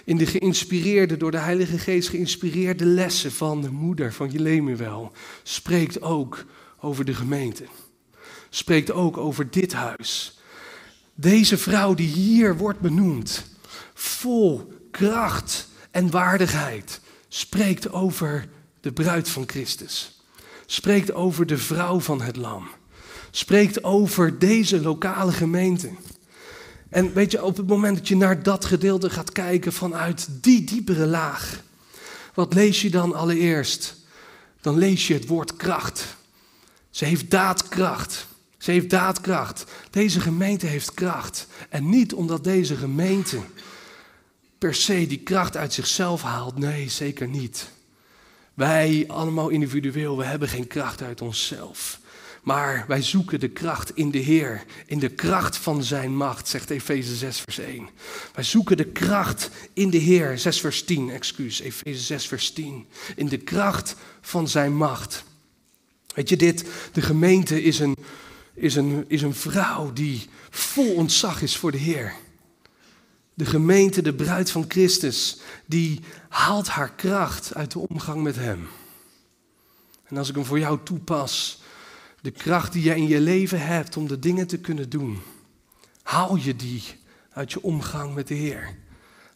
in 0.06 0.17
de 0.17 0.26
geïnspireerde, 0.26 1.17
door 1.17 1.32
de 1.32 1.38
Heilige 1.38 1.80
Geest 1.80 2.10
geïnspireerde 2.10 2.86
lessen 2.86 3.32
van 3.32 3.62
de 3.62 3.71
moeder 3.71 4.13
van 4.13 4.30
Jelemuel, 4.30 5.12
spreekt 5.43 6.02
ook 6.02 6.45
over 6.80 7.06
de 7.06 7.13
gemeente. 7.13 7.63
Spreekt 8.50 8.91
ook 8.91 9.17
over 9.17 9.52
dit 9.52 9.73
huis. 9.73 10.39
Deze 11.13 11.58
vrouw 11.58 11.93
die 11.93 12.08
hier 12.08 12.58
wordt 12.58 12.80
benoemd, 12.80 13.50
vol 13.93 14.73
kracht 14.91 15.67
en 15.91 16.12
waardigheid, 16.12 17.02
spreekt 17.28 17.91
over 17.91 18.50
de 18.80 18.91
bruid 18.91 19.30
van 19.30 19.43
Christus. 19.47 20.21
Spreekt 20.65 21.13
over 21.13 21.45
de 21.45 21.58
vrouw 21.58 22.00
van 22.00 22.21
het 22.21 22.36
lam 22.36 22.67
spreekt 23.38 23.84
over 23.84 24.39
deze 24.39 24.82
lokale 24.82 25.32
gemeente. 25.32 25.89
En 26.89 27.13
weet 27.13 27.32
je, 27.32 27.43
op 27.43 27.58
het 27.58 27.67
moment 27.67 27.97
dat 27.97 28.08
je 28.08 28.15
naar 28.15 28.43
dat 28.43 28.65
gedeelte 28.65 29.10
gaat 29.10 29.32
kijken 29.32 29.73
vanuit 29.73 30.28
die 30.41 30.63
diepere 30.63 31.06
laag, 31.06 31.63
wat 32.34 32.54
lees 32.54 32.82
je 32.82 32.89
dan 32.89 33.13
allereerst? 33.15 33.95
Dan 34.62 34.78
lees 34.78 35.08
je 35.08 35.13
het 35.13 35.28
woord 35.28 35.56
kracht. 35.56 36.06
Ze 36.89 37.06
heeft 37.06 37.32
daadkracht. 37.32 38.28
Ze 38.58 38.71
heeft 38.71 38.89
daadkracht. 38.89 39.65
Deze 39.89 40.19
gemeente 40.19 40.65
heeft 40.65 40.93
kracht. 40.93 41.47
En 41.69 41.89
niet 41.89 42.13
omdat 42.13 42.43
deze 42.43 42.76
gemeente 42.76 43.39
per 44.58 44.76
se 44.76 45.08
die 45.08 45.19
kracht 45.19 45.58
uit 45.58 45.73
zichzelf 45.73 46.21
haalt. 46.21 46.58
Nee, 46.58 46.89
zeker 46.89 47.28
niet. 47.28 47.69
Wij 48.54 49.06
allemaal 49.08 49.50
individueel, 49.50 50.17
we 50.17 50.23
hebben 50.23 50.47
geen 50.47 50.67
kracht 50.67 51.02
uit 51.02 51.21
onszelf. 51.21 52.00
Maar 52.47 52.86
wij 52.88 53.01
zoeken 53.01 53.39
de 53.39 53.49
kracht 53.49 53.95
in 53.95 54.12
de 54.12 54.17
Heer, 54.17 54.63
in 54.86 54.99
de 54.99 55.10
kracht 55.10 55.57
van 55.57 55.83
zijn 55.83 56.15
macht, 56.15 56.47
zegt 56.47 56.69
Efeze 56.69 57.15
6, 57.15 57.39
vers 57.39 57.57
1. 57.57 57.89
Wij 58.33 58.43
zoeken 58.43 58.77
de 58.77 58.86
kracht 58.86 59.49
in 59.73 59.89
de 59.89 59.97
Heer, 59.97 60.39
6 60.39 60.60
vers 60.60 60.83
10, 60.83 61.10
excuus, 61.10 61.60
Efeze 61.60 62.03
6, 62.03 62.27
vers 62.27 62.51
10. 62.51 62.88
In 63.15 63.27
de 63.27 63.38
kracht 63.38 63.95
van 64.21 64.47
zijn 64.47 64.75
macht. 64.75 65.23
Weet 66.13 66.29
je 66.29 66.38
dit, 66.38 66.65
de 66.91 67.01
gemeente 67.01 67.63
is 67.63 67.79
een, 67.79 67.95
is 68.53 68.75
een, 68.75 69.05
is 69.07 69.21
een 69.21 69.36
vrouw 69.36 69.93
die 69.93 70.29
vol 70.49 70.93
ontzag 70.93 71.41
is 71.41 71.57
voor 71.57 71.71
de 71.71 71.77
Heer. 71.77 72.13
De 73.33 73.45
gemeente, 73.45 74.01
de 74.01 74.13
bruid 74.13 74.51
van 74.51 74.65
Christus, 74.67 75.38
die 75.65 75.99
haalt 76.29 76.67
haar 76.67 76.93
kracht 76.95 77.55
uit 77.55 77.71
de 77.71 77.79
omgang 77.79 78.23
met 78.23 78.36
Hem. 78.36 78.67
En 80.03 80.17
als 80.17 80.29
ik 80.29 80.36
hem 80.36 80.45
voor 80.45 80.60
jou 80.60 80.79
toepas, 80.83 81.62
de 82.21 82.32
kracht 82.32 82.73
die 82.73 82.84
je 82.84 82.95
in 82.95 83.08
je 83.08 83.19
leven 83.19 83.65
hebt 83.65 83.97
om 83.97 84.08
de 84.08 84.19
dingen 84.19 84.47
te 84.47 84.58
kunnen 84.58 84.89
doen, 84.89 85.21
haal 86.03 86.36
je 86.36 86.56
die 86.56 86.84
uit 87.32 87.51
je 87.51 87.63
omgang 87.63 88.13
met 88.15 88.27
de 88.27 88.34
Heer. 88.34 88.75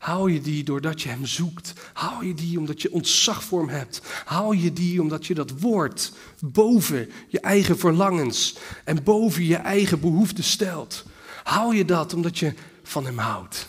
Haal 0.02 0.28
je 0.28 0.42
die 0.42 0.64
doordat 0.64 1.02
je 1.02 1.10
Hem 1.10 1.26
zoekt. 1.26 1.74
Haal 1.94 2.22
je 2.22 2.34
die 2.34 2.60
omdat 2.60 2.82
je 2.82 2.92
ontzag 2.92 3.44
voor 3.44 3.60
Hem 3.60 3.70
hebt. 3.70 4.02
Haal 4.26 4.52
je 4.52 4.74
die 4.74 5.02
omdat 5.02 5.26
je 5.26 5.34
dat 5.34 5.60
woord 5.60 6.12
boven 6.40 7.10
je 7.28 7.40
eigen 7.40 7.78
verlangens 7.78 8.58
en 8.84 9.04
boven 9.04 9.46
je 9.46 9.56
eigen 9.56 10.00
behoeften 10.00 10.44
stelt. 10.44 11.06
Haal 11.44 11.72
je 11.72 11.86
dat 11.86 12.14
omdat 12.14 12.40
je 12.40 12.54
van 12.84 13.06
Hem 13.06 13.18
houdt. 13.18 13.68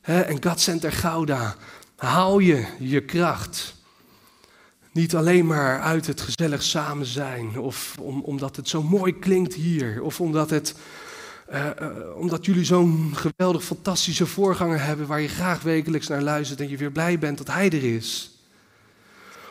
en 0.00 0.42
God 0.42 0.60
Center 0.60 0.92
Gouda, 0.92 1.56
haal 1.96 2.38
je 2.38 2.66
je 2.78 3.04
kracht 3.04 3.74
niet 4.92 5.14
alleen 5.14 5.46
maar 5.46 5.80
uit 5.80 6.06
het 6.06 6.20
gezellig 6.20 6.62
samen 6.62 7.06
zijn, 7.06 7.58
of 7.58 7.96
om, 8.00 8.20
omdat 8.20 8.56
het 8.56 8.68
zo 8.68 8.82
mooi 8.82 9.18
klinkt 9.18 9.54
hier, 9.54 10.02
of 10.02 10.20
omdat, 10.20 10.50
het, 10.50 10.74
uh, 11.52 11.66
uh, 11.82 11.86
omdat 12.16 12.44
jullie 12.44 12.64
zo'n 12.64 13.12
geweldig 13.14 13.64
fantastische 13.64 14.26
voorganger 14.26 14.84
hebben 14.84 15.06
waar 15.06 15.20
je 15.20 15.28
graag 15.28 15.62
wekelijks 15.62 16.08
naar 16.08 16.22
luistert 16.22 16.60
en 16.60 16.68
je 16.68 16.76
weer 16.76 16.92
blij 16.92 17.18
bent 17.18 17.38
dat 17.38 17.46
hij 17.46 17.66
er 17.70 17.94
is. 17.94 18.30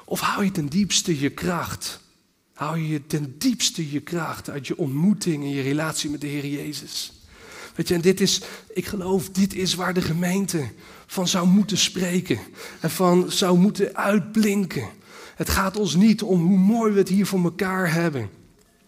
Of 0.05 0.19
hou 0.19 0.43
je 0.43 0.51
ten 0.51 0.67
diepste 0.67 1.19
je 1.19 1.29
kracht? 1.29 1.99
Hou 2.53 2.79
je 2.79 3.07
ten 3.07 3.35
diepste 3.37 3.91
je 3.91 3.99
kracht 3.99 4.49
uit 4.49 4.67
je 4.67 4.77
ontmoeting 4.77 5.43
en 5.43 5.49
je 5.49 5.61
relatie 5.61 6.09
met 6.09 6.21
de 6.21 6.27
Heer 6.27 6.45
Jezus? 6.45 7.11
Weet 7.75 7.87
je, 7.87 7.93
en 7.93 8.01
dit 8.01 8.21
is, 8.21 8.41
ik 8.73 8.85
geloof, 8.85 9.29
dit 9.29 9.53
is 9.53 9.73
waar 9.73 9.93
de 9.93 10.01
gemeente 10.01 10.69
van 11.05 11.27
zou 11.27 11.47
moeten 11.47 11.77
spreken 11.77 12.39
en 12.79 12.89
van 12.89 13.31
zou 13.31 13.57
moeten 13.57 13.95
uitblinken. 13.95 14.89
Het 15.39 15.49
gaat 15.49 15.77
ons 15.77 15.95
niet 15.95 16.23
om 16.23 16.47
hoe 16.47 16.57
mooi 16.57 16.91
we 16.91 16.99
het 16.99 17.09
hier 17.09 17.25
voor 17.25 17.43
elkaar 17.43 17.93
hebben. 17.93 18.29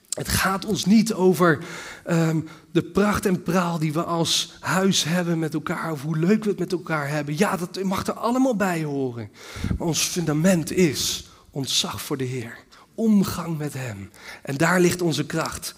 Het 0.10 0.28
gaat 0.28 0.66
ons 0.66 0.86
niet 0.86 1.14
over 1.14 1.64
ehm, 2.06 2.42
de 2.72 2.84
pracht 2.84 3.26
en 3.26 3.44
praal 3.44 3.80
die 3.80 3.94
we 3.94 4.04
als 4.04 4.54
huis 4.60 5.04
hebben 5.04 5.40
met 5.40 5.54
elkaar, 5.54 5.92
of 5.92 6.02
hoe 6.02 6.18
leuk 6.18 6.44
we 6.44 6.50
het 6.50 6.60
met 6.60 6.72
elkaar 6.72 7.10
hebben. 7.10 7.38
Ja, 7.38 7.58
dat 7.58 7.84
mag 7.84 8.08
er 8.08 8.14
allemaal 8.14 8.56
bij 8.56 8.84
horen. 8.84 9.32
Maar 9.78 9.88
ons 9.88 10.02
fundament 10.02 10.72
is 10.72 11.30
ontzag 11.52 12.02
voor 12.02 12.18
de 12.18 12.24
Heer, 12.24 12.58
omgang 12.96 13.58
met 13.58 13.74
Hem. 13.74 14.10
En 14.44 14.58
daar 14.58 14.80
ligt 14.80 15.02
onze 15.02 15.26
kracht. 15.26 15.76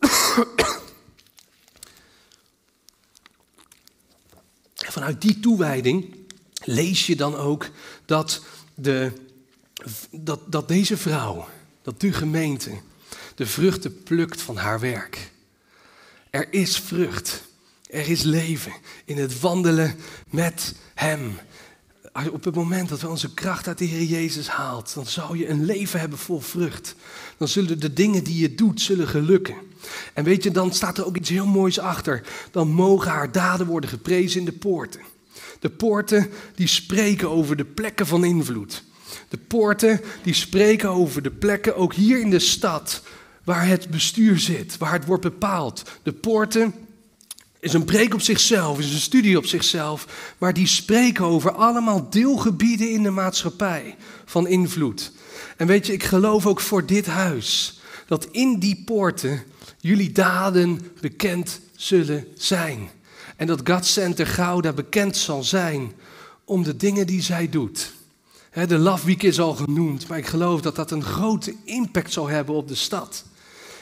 Vanuit 4.94 5.20
die 5.20 5.40
toewijding 5.40 6.16
lees 6.64 7.06
je 7.06 7.16
dan 7.16 7.36
ook 7.36 7.70
dat 8.04 8.42
de 8.74 9.22
dat, 10.10 10.40
dat 10.46 10.68
deze 10.68 10.96
vrouw, 10.96 11.48
dat 11.82 12.00
de 12.00 12.12
gemeente, 12.12 12.70
de 13.34 13.46
vruchten 13.46 14.02
plukt 14.02 14.42
van 14.42 14.56
haar 14.56 14.80
werk. 14.80 15.32
Er 16.30 16.46
is 16.50 16.78
vrucht, 16.78 17.44
er 17.90 18.08
is 18.08 18.22
leven 18.22 18.72
in 19.04 19.18
het 19.18 19.40
wandelen 19.40 19.94
met 20.30 20.74
Hem. 20.94 21.38
op 22.32 22.44
het 22.44 22.54
moment 22.54 22.88
dat 22.88 23.00
we 23.00 23.08
onze 23.08 23.34
kracht 23.34 23.68
uit 23.68 23.78
de 23.78 23.84
Heer 23.84 24.02
Jezus 24.02 24.48
haalt, 24.48 24.94
dan 24.94 25.06
zal 25.06 25.34
je 25.34 25.48
een 25.48 25.64
leven 25.64 26.00
hebben 26.00 26.18
vol 26.18 26.40
vrucht. 26.40 26.94
Dan 27.36 27.48
zullen 27.48 27.80
de 27.80 27.92
dingen 27.92 28.24
die 28.24 28.38
je 28.38 28.54
doet, 28.54 28.80
zullen 28.80 29.08
gelukken. 29.08 29.56
En 30.12 30.24
weet 30.24 30.42
je, 30.42 30.50
dan 30.50 30.72
staat 30.72 30.98
er 30.98 31.06
ook 31.06 31.16
iets 31.16 31.28
heel 31.28 31.46
moois 31.46 31.78
achter. 31.78 32.22
Dan 32.50 32.68
mogen 32.68 33.10
haar 33.10 33.32
daden 33.32 33.66
worden 33.66 33.90
geprezen 33.90 34.38
in 34.38 34.46
de 34.46 34.52
poorten. 34.52 35.00
De 35.60 35.70
poorten 35.70 36.30
die 36.54 36.66
spreken 36.66 37.30
over 37.30 37.56
de 37.56 37.64
plekken 37.64 38.06
van 38.06 38.24
invloed. 38.24 38.84
De 39.34 39.40
poorten 39.40 40.00
die 40.22 40.34
spreken 40.34 40.88
over 40.88 41.22
de 41.22 41.30
plekken, 41.30 41.76
ook 41.76 41.94
hier 41.94 42.20
in 42.20 42.30
de 42.30 42.38
stad, 42.38 43.02
waar 43.44 43.66
het 43.66 43.88
bestuur 43.90 44.38
zit, 44.38 44.78
waar 44.78 44.92
het 44.92 45.04
wordt 45.04 45.22
bepaald. 45.22 45.82
De 46.02 46.12
poorten 46.12 46.74
is 47.60 47.72
een 47.72 47.84
preek 47.84 48.14
op 48.14 48.20
zichzelf, 48.20 48.78
is 48.78 48.92
een 48.92 48.98
studie 48.98 49.36
op 49.36 49.46
zichzelf, 49.46 50.06
maar 50.38 50.52
die 50.52 50.66
spreken 50.66 51.24
over 51.24 51.52
allemaal 51.52 52.10
deelgebieden 52.10 52.90
in 52.90 53.02
de 53.02 53.10
maatschappij 53.10 53.96
van 54.24 54.46
invloed. 54.46 55.12
En 55.56 55.66
weet 55.66 55.86
je, 55.86 55.92
ik 55.92 56.02
geloof 56.02 56.46
ook 56.46 56.60
voor 56.60 56.86
dit 56.86 57.06
huis 57.06 57.80
dat 58.06 58.28
in 58.30 58.58
die 58.58 58.82
poorten 58.84 59.42
jullie 59.78 60.12
daden 60.12 60.80
bekend 61.00 61.60
zullen 61.76 62.26
zijn. 62.36 62.90
En 63.36 63.46
dat 63.46 63.60
God 63.64 63.86
Center 63.86 64.26
Gouda 64.26 64.72
bekend 64.72 65.16
zal 65.16 65.42
zijn 65.42 65.92
om 66.44 66.62
de 66.62 66.76
dingen 66.76 67.06
die 67.06 67.22
zij 67.22 67.48
doet. 67.48 67.92
De 68.54 68.78
Love 68.78 69.06
Week 69.06 69.22
is 69.22 69.40
al 69.40 69.54
genoemd, 69.54 70.08
maar 70.08 70.18
ik 70.18 70.26
geloof 70.26 70.60
dat 70.60 70.76
dat 70.76 70.90
een 70.90 71.04
grote 71.04 71.54
impact 71.64 72.12
zal 72.12 72.28
hebben 72.28 72.54
op 72.54 72.68
de 72.68 72.74
stad. 72.74 73.24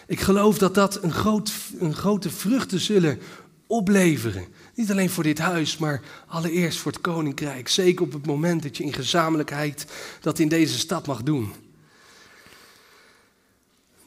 Ik 0.07 0.21
geloof 0.21 0.59
dat 0.59 0.75
dat 0.75 1.03
een, 1.03 1.13
groot, 1.13 1.53
een 1.79 1.95
grote 1.95 2.31
vruchten 2.31 2.81
zullen 2.81 3.19
opleveren. 3.67 4.47
Niet 4.75 4.91
alleen 4.91 5.11
voor 5.11 5.23
dit 5.23 5.39
huis, 5.39 5.77
maar 5.77 6.03
allereerst 6.27 6.79
voor 6.79 6.93
het 6.93 7.01
koninkrijk. 7.01 7.69
Zeker 7.69 8.05
op 8.05 8.13
het 8.13 8.27
moment 8.27 8.63
dat 8.63 8.77
je 8.77 8.85
in 8.85 8.93
gezamenlijkheid 8.93 9.87
dat 10.21 10.39
in 10.39 10.49
deze 10.49 10.79
stad 10.79 11.07
mag 11.07 11.23
doen. 11.23 11.53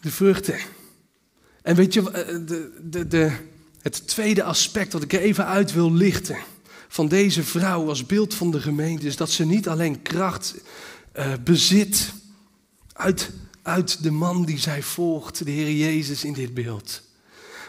De 0.01 0.11
vruchten. 0.11 0.59
En 1.61 1.75
weet 1.75 1.93
je, 1.93 2.11
eh, 2.11 2.27
de, 2.27 2.71
de, 2.83 3.07
de, 3.07 3.31
het 3.81 4.07
tweede 4.07 4.43
aspect 4.43 4.91
dat 4.91 5.03
ik 5.03 5.13
er 5.13 5.21
even 5.21 5.45
uit 5.45 5.73
wil 5.73 5.93
lichten 5.93 6.37
van 6.95 7.07
deze 7.07 7.43
vrouw 7.43 7.87
als 7.87 8.05
beeld 8.05 8.33
van 8.33 8.51
de 8.51 8.61
gemeente 8.61 9.05
is 9.05 9.15
dat 9.15 9.29
ze 9.29 9.45
niet 9.45 9.67
alleen 9.67 10.01
kracht 10.01 10.55
uh, 11.17 11.33
bezit 11.43 12.13
uit, 12.93 13.31
uit 13.61 14.03
de 14.03 14.11
man 14.11 14.45
die 14.45 14.59
zij 14.59 14.83
volgt, 14.83 15.45
de 15.45 15.51
Heer 15.51 15.71
Jezus 15.71 16.23
in 16.23 16.33
dit 16.33 16.53
beeld. 16.53 17.01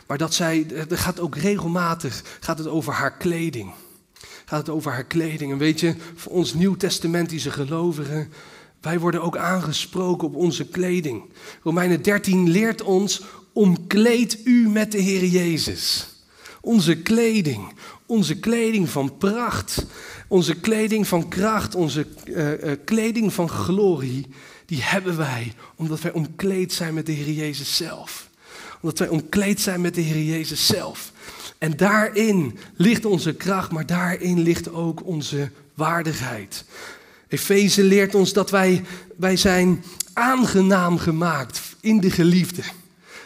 Maar 0.06 0.18
dat 0.18 0.34
zij, 0.34 0.66
er 0.88 0.98
gaat 0.98 1.20
ook 1.20 1.36
regelmatig 1.36 2.22
gaat 2.40 2.58
het 2.58 2.66
over 2.66 2.92
haar 2.92 3.16
kleding. 3.16 3.72
Gaat 4.44 4.66
het 4.66 4.68
over 4.68 4.92
haar 4.92 5.06
kleding. 5.06 5.52
En 5.52 5.58
weet 5.58 5.80
je, 5.80 5.94
voor 6.14 6.32
ons 6.32 6.54
nieuwtestamentische 6.54 7.50
gelovigen, 7.50 8.32
wij 8.80 9.00
worden 9.00 9.22
ook 9.22 9.36
aangesproken 9.36 10.28
op 10.28 10.34
onze 10.34 10.68
kleding. 10.68 11.22
Romeinen 11.62 12.02
13 12.02 12.50
leert 12.50 12.82
ons, 12.82 13.22
omkleed 13.52 14.38
u 14.44 14.68
met 14.68 14.92
de 14.92 15.00
Heer 15.00 15.24
Jezus. 15.24 16.08
Onze 16.60 16.96
kleding, 16.96 17.72
onze 18.06 18.38
kleding 18.38 18.88
van 18.88 19.16
pracht, 19.16 19.86
onze 20.28 20.54
kleding 20.54 21.06
van 21.08 21.28
kracht, 21.28 21.74
onze 21.74 22.06
uh, 22.24 22.62
uh, 22.62 22.72
kleding 22.84 23.32
van 23.32 23.48
glorie, 23.48 24.26
die 24.66 24.82
hebben 24.82 25.16
wij 25.16 25.52
omdat 25.76 26.00
wij 26.00 26.12
omkleed 26.12 26.72
zijn 26.72 26.94
met 26.94 27.06
de 27.06 27.12
Heer 27.12 27.32
Jezus 27.32 27.76
zelf 27.76 28.26
omdat 28.80 28.98
wij 28.98 29.08
omkleed 29.08 29.60
zijn 29.60 29.80
met 29.80 29.94
de 29.94 30.00
Heer 30.00 30.22
Jezus 30.22 30.66
zelf. 30.66 31.12
En 31.58 31.76
daarin 31.76 32.58
ligt 32.76 33.04
onze 33.04 33.34
kracht, 33.34 33.70
maar 33.70 33.86
daarin 33.86 34.40
ligt 34.40 34.72
ook 34.72 35.06
onze 35.06 35.50
waardigheid. 35.74 36.64
Efeze 37.28 37.82
leert 37.82 38.14
ons 38.14 38.32
dat 38.32 38.50
wij, 38.50 38.84
wij 39.16 39.36
zijn 39.36 39.84
aangenaam 40.12 40.98
gemaakt 40.98 41.60
in 41.80 42.00
de 42.00 42.10
geliefde. 42.10 42.62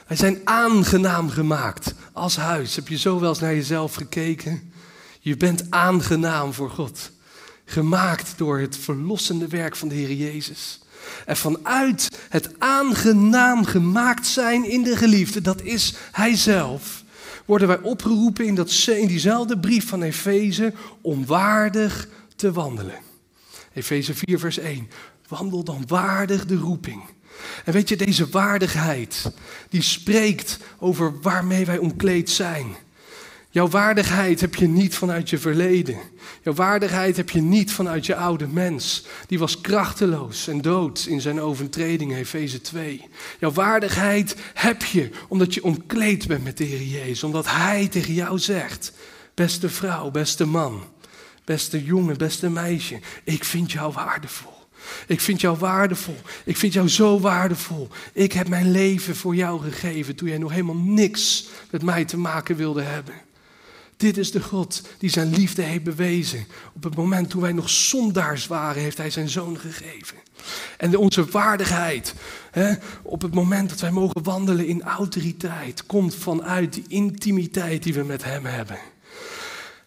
Wij 0.07 0.17
zijn 0.17 0.39
aangenaam 0.45 1.31
gemaakt 1.31 1.95
als 2.13 2.37
huis. 2.37 2.77
Heb 2.77 2.89
je 2.89 2.99
zo 2.99 3.21
wel 3.21 3.29
eens 3.29 3.41
naar 3.41 3.55
jezelf 3.55 3.95
gekeken? 3.95 4.70
Je 5.23 5.37
bent 5.37 5.71
aangenaam 5.71 6.53
voor 6.53 6.71
God. 6.71 7.11
Gemaakt 7.65 8.33
door 8.37 8.59
het 8.59 8.77
verlossende 8.77 9.49
werk 9.49 9.77
van 9.77 9.89
de 9.89 9.95
Heer 9.95 10.13
Jezus. 10.13 10.81
En 11.27 11.37
vanuit 11.37 12.21
het 12.29 12.51
aangenaam 12.59 13.65
gemaakt 13.65 14.27
zijn 14.27 14.65
in 14.65 14.83
de 14.83 14.97
geliefde, 14.97 15.41
dat 15.41 15.63
is 15.63 15.95
Hij 16.13 16.37
zelf, 16.37 17.05
worden 17.45 17.69
wij 17.69 17.81
opgeroepen 17.81 18.47
in, 18.47 18.55
dat, 18.55 18.87
in 18.87 19.07
diezelfde 19.07 19.59
brief 19.59 19.89
van 19.89 20.03
Efeze 20.03 20.73
om 21.01 21.27
waardig 21.27 22.09
te 22.37 22.53
wandelen. 22.53 22.99
Efeze 23.73 24.15
4, 24.15 24.39
vers 24.39 24.59
1. 24.59 24.89
Wandel 25.29 25.65
dan 25.65 25.85
waardig 25.87 26.47
de 26.47 26.57
roeping. 26.57 27.03
En 27.65 27.73
weet 27.73 27.89
je, 27.89 27.97
deze 27.97 28.29
waardigheid, 28.29 29.33
die 29.69 29.83
spreekt 29.83 30.59
over 30.79 31.21
waarmee 31.21 31.67
wij 31.67 31.79
omkleed 31.79 32.31
zijn. 32.31 32.77
Jouw 33.53 33.69
waardigheid 33.69 34.41
heb 34.41 34.55
je 34.55 34.69
niet 34.69 34.95
vanuit 34.95 35.31
je 35.31 35.39
verleden. 35.39 35.99
Jouw 36.43 36.55
waardigheid 36.55 37.17
heb 37.17 37.31
je 37.31 37.41
niet 37.41 37.73
vanuit 37.73 38.07
je 38.07 38.17
oude 38.17 38.47
mens. 38.47 39.07
Die 39.27 39.39
was 39.39 39.61
krachteloos 39.61 40.49
en 40.49 40.61
dood 40.61 41.07
in 41.09 41.21
zijn 41.21 41.41
overtreding, 41.41 42.15
Efeze 42.15 42.61
2. 42.61 43.09
Jouw 43.41 43.53
waardigheid 43.53 44.37
heb 44.55 44.83
je 44.83 45.11
omdat 45.29 45.55
je 45.55 45.65
omkleed 45.65 46.27
bent 46.27 46.45
met 46.45 46.57
de 46.57 46.65
Heer 46.65 46.83
Jezus. 46.83 47.23
Omdat 47.23 47.47
Hij 47.47 47.89
tegen 47.89 48.15
jou 48.15 48.39
zegt, 48.39 48.93
beste 49.35 49.69
vrouw, 49.69 50.11
beste 50.11 50.47
man, 50.47 50.85
beste 51.45 51.85
jongen, 51.85 52.19
beste 52.19 52.51
meisje, 52.51 53.01
ik 53.25 53.45
vind 53.45 53.73
jou 53.73 53.93
waardevol. 53.93 54.59
Ik 55.07 55.21
vind 55.21 55.41
jou 55.41 55.59
waardevol. 55.59 56.17
Ik 56.45 56.57
vind 56.57 56.73
jou 56.73 56.89
zo 56.89 57.21
waardevol. 57.21 57.89
Ik 58.13 58.33
heb 58.33 58.49
mijn 58.49 58.71
leven 58.71 59.17
voor 59.17 59.35
jou 59.35 59.63
gegeven 59.63 60.17
toen 60.17 60.29
jij 60.29 60.39
nog 60.39 60.51
helemaal 60.51 60.77
niks 60.77 61.49
met 61.71 61.83
mij 61.83 62.05
te 62.05 62.19
maken 62.19 62.57
wilde 62.57 62.83
hebben. 62.83 63.15
Dit 64.01 64.17
is 64.17 64.31
de 64.31 64.43
God 64.43 64.83
die 64.99 65.11
zijn 65.11 65.35
liefde 65.35 65.63
heeft 65.63 65.83
bewezen. 65.83 66.47
Op 66.75 66.83
het 66.83 66.97
moment 66.97 67.31
toen 67.31 67.41
wij 67.41 67.53
nog 67.53 67.71
zondaars 67.71 68.47
waren, 68.47 68.83
heeft 68.83 68.97
hij 68.97 69.11
zijn 69.11 69.29
zoon 69.29 69.59
gegeven. 69.59 70.17
En 70.77 70.97
onze 70.97 71.25
waardigheid, 71.25 72.15
hè, 72.51 72.75
op 73.03 73.23
het 73.23 73.35
moment 73.35 73.69
dat 73.69 73.81
wij 73.81 73.91
mogen 73.91 74.23
wandelen 74.23 74.67
in 74.67 74.83
autoriteit, 74.83 75.87
komt 75.87 76.15
vanuit 76.15 76.73
die 76.73 76.85
intimiteit 76.89 77.83
die 77.83 77.95
we 77.95 78.03
met 78.03 78.25
hem 78.25 78.45
hebben. 78.45 78.79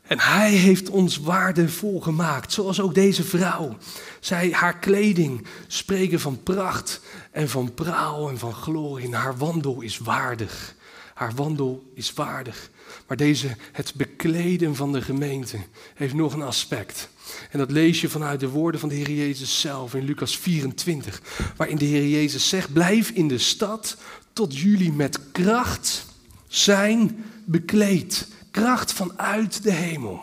En 0.02 0.20
hij 0.20 0.52
heeft 0.52 0.90
ons 0.90 1.18
waardevol 1.18 2.02
gemaakt, 2.02 2.54
zoals 2.54 2.82
ook 2.82 2.94
deze 2.94 3.24
vrouw. 3.24 3.78
Zij, 4.20 4.52
haar 4.52 4.80
kleding 4.80 5.48
spreken 5.68 6.20
van 6.20 6.44
pracht 6.44 7.02
en 7.32 7.50
van 7.50 7.74
praal 7.74 8.30
en 8.30 8.38
van 8.38 8.54
glorie. 8.54 9.06
En 9.06 9.14
haar 9.14 9.38
wandel 9.38 9.82
is 9.82 9.98
waardig. 9.98 10.76
Haar 11.14 11.34
wandel 11.36 11.92
is 11.94 12.14
waardig. 12.14 12.72
Maar 13.14 13.26
deze, 13.26 13.56
het 13.72 13.94
bekleden 13.96 14.76
van 14.76 14.92
de 14.92 15.02
gemeente, 15.02 15.58
heeft 15.94 16.14
nog 16.14 16.34
een 16.34 16.42
aspect. 16.42 17.10
En 17.52 17.60
dat 17.60 17.72
lees 17.72 18.02
je 18.02 18.10
vanuit 18.10 18.40
de 18.40 18.50
woorden 18.50 18.80
van 18.80 18.90
de 18.90 18.96
Heer 18.96 19.12
Jezus 19.12 19.60
zelf 19.60 19.94
in 19.94 20.04
Lucas 20.04 20.38
24. 20.38 21.22
Waarin 21.58 21.78
de 21.78 21.86
Heer 21.86 22.08
Jezus 22.08 22.50
zegt, 22.50 22.74
blijf 22.74 23.10
in 23.10 23.28
de 23.28 23.38
stad 23.38 23.98
tot 24.34 24.58
jullie 24.58 24.92
met 24.92 25.20
kracht 25.32 26.06
zijn 26.48 27.24
bekleed. 27.46 28.28
Kracht 28.52 28.94
vanuit 28.94 29.64
de 29.64 29.72
hemel. 29.72 30.22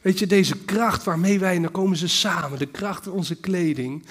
Weet 0.00 0.18
je, 0.18 0.26
deze 0.26 0.56
kracht 0.56 1.04
waarmee 1.04 1.38
wij, 1.38 1.54
en 1.56 1.62
dan 1.62 1.70
komen 1.70 1.96
ze 1.96 2.08
samen, 2.08 2.58
de 2.58 2.66
kracht 2.66 3.04
van 3.04 3.12
onze 3.12 3.34
kleding, 3.34 4.06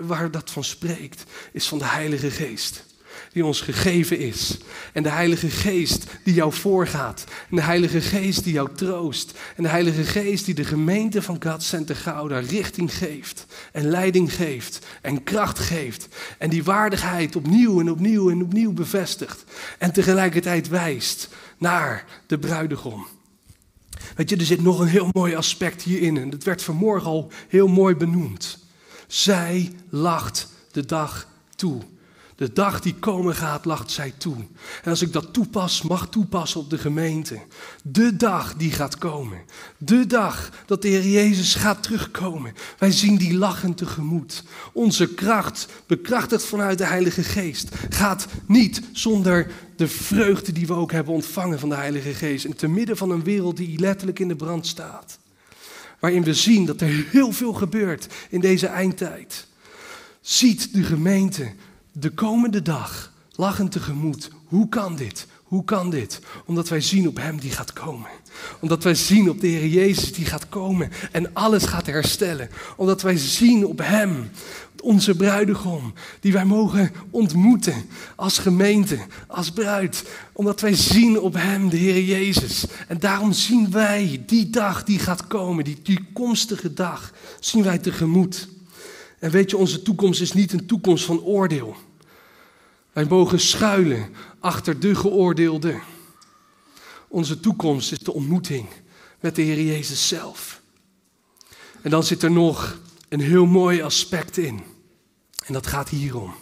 waar 0.00 0.30
dat 0.30 0.50
van 0.50 0.64
spreekt, 0.64 1.24
is 1.52 1.68
van 1.68 1.78
de 1.78 1.86
Heilige 1.86 2.30
Geest 2.30 2.88
die 3.32 3.44
ons 3.44 3.60
gegeven 3.60 4.18
is. 4.18 4.58
En 4.92 5.02
de 5.02 5.08
Heilige 5.08 5.48
Geest 5.48 6.06
die 6.24 6.34
jou 6.34 6.52
voorgaat. 6.52 7.24
En 7.50 7.56
de 7.56 7.62
Heilige 7.62 8.00
Geest 8.00 8.44
die 8.44 8.52
jou 8.52 8.68
troost. 8.74 9.38
En 9.56 9.62
de 9.62 9.68
Heilige 9.68 10.04
Geest 10.04 10.44
die 10.44 10.54
de 10.54 10.64
gemeente 10.64 11.22
van 11.22 11.42
God 11.42 11.62
Center 11.62 11.96
Gouda 11.96 12.38
richting 12.38 12.94
geeft. 12.94 13.46
En 13.72 13.88
leiding 13.88 14.34
geeft. 14.34 14.86
En 15.02 15.22
kracht 15.22 15.58
geeft. 15.58 16.08
En 16.38 16.50
die 16.50 16.64
waardigheid 16.64 17.36
opnieuw 17.36 17.80
en 17.80 17.90
opnieuw 17.90 18.30
en 18.30 18.42
opnieuw 18.42 18.72
bevestigt. 18.72 19.44
En 19.78 19.92
tegelijkertijd 19.92 20.68
wijst 20.68 21.28
naar 21.58 22.04
de 22.26 22.38
bruidegom. 22.38 23.06
Weet 24.16 24.30
je, 24.30 24.36
er 24.36 24.44
zit 24.44 24.62
nog 24.62 24.78
een 24.80 24.88
heel 24.88 25.08
mooi 25.12 25.34
aspect 25.34 25.82
hierin. 25.82 26.16
En 26.16 26.30
dat 26.30 26.42
werd 26.42 26.62
vanmorgen 26.62 27.10
al 27.10 27.30
heel 27.48 27.68
mooi 27.68 27.94
benoemd. 27.94 28.58
Zij 29.06 29.72
lacht 29.88 30.48
de 30.72 30.86
dag 30.86 31.28
toe. 31.56 31.82
De 32.40 32.52
dag 32.52 32.80
die 32.80 32.94
komen 32.94 33.34
gaat, 33.34 33.64
lacht 33.64 33.90
zij 33.90 34.12
toe. 34.16 34.36
En 34.82 34.90
als 34.90 35.02
ik 35.02 35.12
dat 35.12 35.32
toepas, 35.32 35.82
mag 35.82 36.08
toepassen 36.08 36.60
op 36.60 36.70
de 36.70 36.78
gemeente. 36.78 37.40
De 37.82 38.16
dag 38.16 38.54
die 38.56 38.72
gaat 38.72 38.98
komen. 38.98 39.38
De 39.78 40.06
dag 40.06 40.50
dat 40.66 40.82
de 40.82 40.88
Heer 40.88 41.06
Jezus 41.06 41.54
gaat 41.54 41.82
terugkomen. 41.82 42.54
Wij 42.78 42.90
zien 42.90 43.16
die 43.16 43.34
lachend 43.34 43.76
tegemoet. 43.76 44.42
Onze 44.72 45.14
kracht, 45.14 45.68
bekrachtigd 45.86 46.44
vanuit 46.44 46.78
de 46.78 46.84
Heilige 46.86 47.22
Geest, 47.22 47.68
gaat 47.90 48.26
niet 48.46 48.82
zonder 48.92 49.50
de 49.76 49.88
vreugde 49.88 50.52
die 50.52 50.66
we 50.66 50.74
ook 50.74 50.92
hebben 50.92 51.14
ontvangen 51.14 51.58
van 51.58 51.68
de 51.68 51.74
Heilige 51.74 52.14
Geest. 52.14 52.44
En 52.44 52.56
te 52.56 52.68
midden 52.68 52.96
van 52.96 53.10
een 53.10 53.24
wereld 53.24 53.56
die 53.56 53.78
letterlijk 53.78 54.18
in 54.18 54.28
de 54.28 54.36
brand 54.36 54.66
staat. 54.66 55.18
waarin 55.98 56.24
we 56.24 56.34
zien 56.34 56.66
dat 56.66 56.80
er 56.80 57.06
heel 57.10 57.32
veel 57.32 57.52
gebeurt 57.52 58.06
in 58.30 58.40
deze 58.40 58.66
eindtijd, 58.66 59.46
ziet 60.20 60.74
de 60.74 60.82
gemeente 60.82 61.52
de 61.92 62.10
komende 62.10 62.62
dag 62.62 63.12
lachend 63.34 63.72
tegemoet. 63.72 64.30
Hoe 64.44 64.68
kan 64.68 64.96
dit? 64.96 65.26
Hoe 65.42 65.64
kan 65.64 65.90
dit? 65.90 66.20
Omdat 66.46 66.68
wij 66.68 66.80
zien 66.80 67.08
op 67.08 67.16
Hem 67.16 67.40
die 67.40 67.50
gaat 67.50 67.72
komen. 67.72 68.10
Omdat 68.60 68.82
wij 68.82 68.94
zien 68.94 69.30
op 69.30 69.40
de 69.40 69.46
Heer 69.46 69.66
Jezus 69.66 70.12
die 70.12 70.26
gaat 70.26 70.48
komen 70.48 70.90
en 71.12 71.34
alles 71.34 71.64
gaat 71.64 71.86
herstellen. 71.86 72.48
Omdat 72.76 73.02
wij 73.02 73.16
zien 73.16 73.66
op 73.66 73.78
Hem, 73.78 74.30
onze 74.80 75.14
bruidegom, 75.14 75.92
die 76.20 76.32
wij 76.32 76.44
mogen 76.44 76.92
ontmoeten 77.10 77.84
als 78.16 78.38
gemeente, 78.38 78.98
als 79.26 79.50
bruid. 79.50 80.04
Omdat 80.32 80.60
wij 80.60 80.74
zien 80.74 81.20
op 81.20 81.34
Hem, 81.34 81.68
de 81.68 81.76
Heer 81.76 82.04
Jezus. 82.04 82.64
En 82.88 82.98
daarom 82.98 83.32
zien 83.32 83.70
wij 83.70 84.22
die 84.26 84.50
dag 84.50 84.84
die 84.84 84.98
gaat 84.98 85.26
komen, 85.26 85.64
die 85.64 85.82
toekomstige 85.82 86.72
dag, 86.72 87.12
zien 87.40 87.62
wij 87.62 87.78
tegemoet. 87.78 88.48
En 89.20 89.30
weet 89.30 89.50
je, 89.50 89.56
onze 89.56 89.82
toekomst 89.82 90.20
is 90.20 90.32
niet 90.32 90.52
een 90.52 90.66
toekomst 90.66 91.04
van 91.04 91.20
oordeel. 91.20 91.76
Wij 92.92 93.04
mogen 93.04 93.40
schuilen 93.40 94.14
achter 94.38 94.80
de 94.80 94.94
geoordeelde. 94.94 95.80
Onze 97.08 97.40
toekomst 97.40 97.92
is 97.92 97.98
de 97.98 98.12
ontmoeting 98.12 98.68
met 99.20 99.34
de 99.34 99.42
Heer 99.42 99.62
Jezus 99.62 100.08
zelf. 100.08 100.62
En 101.82 101.90
dan 101.90 102.04
zit 102.04 102.22
er 102.22 102.30
nog 102.30 102.78
een 103.08 103.20
heel 103.20 103.46
mooi 103.46 103.82
aspect 103.82 104.36
in. 104.36 104.62
En 105.44 105.52
dat 105.52 105.66
gaat 105.66 105.88
hierom. 105.88 106.34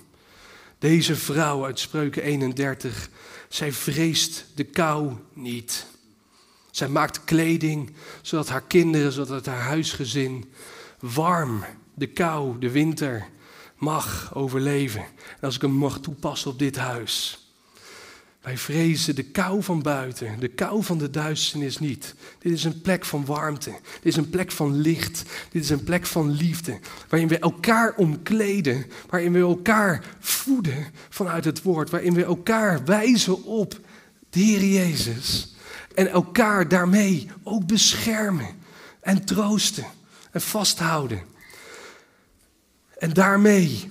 Deze 0.79 1.17
vrouw 1.17 1.65
uit 1.65 1.79
Spreuken 1.79 2.23
31, 2.23 3.11
zij 3.49 3.73
vreest 3.73 4.45
de 4.55 4.65
kou 4.65 5.13
niet. 5.33 5.87
Zij 6.71 6.89
maakt 6.89 7.25
kleding 7.25 7.93
zodat 8.23 8.49
haar 8.49 8.63
kinderen, 8.63 9.13
zodat 9.13 9.47
haar 9.47 9.61
huisgezin 9.61 10.53
warm, 11.01 11.65
de 11.99 12.07
kou, 12.07 12.59
de 12.59 12.71
winter 12.71 13.27
mag 13.77 14.35
overleven. 14.35 15.01
En 15.01 15.41
als 15.41 15.55
ik 15.55 15.61
hem 15.61 15.71
mag 15.71 16.01
toepassen 16.01 16.51
op 16.51 16.59
dit 16.59 16.77
huis. 16.77 17.43
Wij 18.41 18.59
vrezen 18.59 19.15
de 19.15 19.23
kou 19.23 19.63
van 19.63 19.83
buiten, 19.83 20.41
de 20.41 20.49
kou 20.49 20.85
van 20.85 20.99
de 20.99 21.11
duisternis 21.11 21.79
niet. 21.79 22.15
Dit 22.39 22.53
is 22.53 22.65
een 22.65 22.81
plek 22.81 23.05
van 23.05 23.25
warmte. 23.25 23.71
Dit 23.71 24.13
is 24.13 24.17
een 24.17 24.31
plek 24.31 24.53
van 24.53 24.81
licht. 24.81 25.23
Dit 25.51 25.63
is 25.63 25.71
een 25.71 25.85
plek 25.85 26.07
van 26.07 26.31
liefde. 26.31 26.79
Waarin 27.09 27.29
we 27.29 27.39
elkaar 27.39 27.95
omkleden. 27.97 28.87
Waarin 29.09 29.33
we 29.33 29.39
elkaar 29.39 30.05
voeden 30.19 30.87
vanuit 31.09 31.45
het 31.45 31.63
woord. 31.63 31.91
Waarin 31.91 32.15
we 32.15 32.25
elkaar 32.25 32.85
wijzen 32.85 33.45
op 33.45 33.81
de 34.31 34.41
Heer 34.41 34.65
Jezus. 34.65 35.55
En 35.95 36.09
elkaar 36.09 36.69
daarmee 36.69 37.31
ook 37.43 37.67
beschermen 37.67 38.49
en 39.01 39.25
troosten 39.25 39.87
en 40.31 40.41
vasthouden. 40.41 41.23
En 42.99 43.13
daarmee 43.13 43.91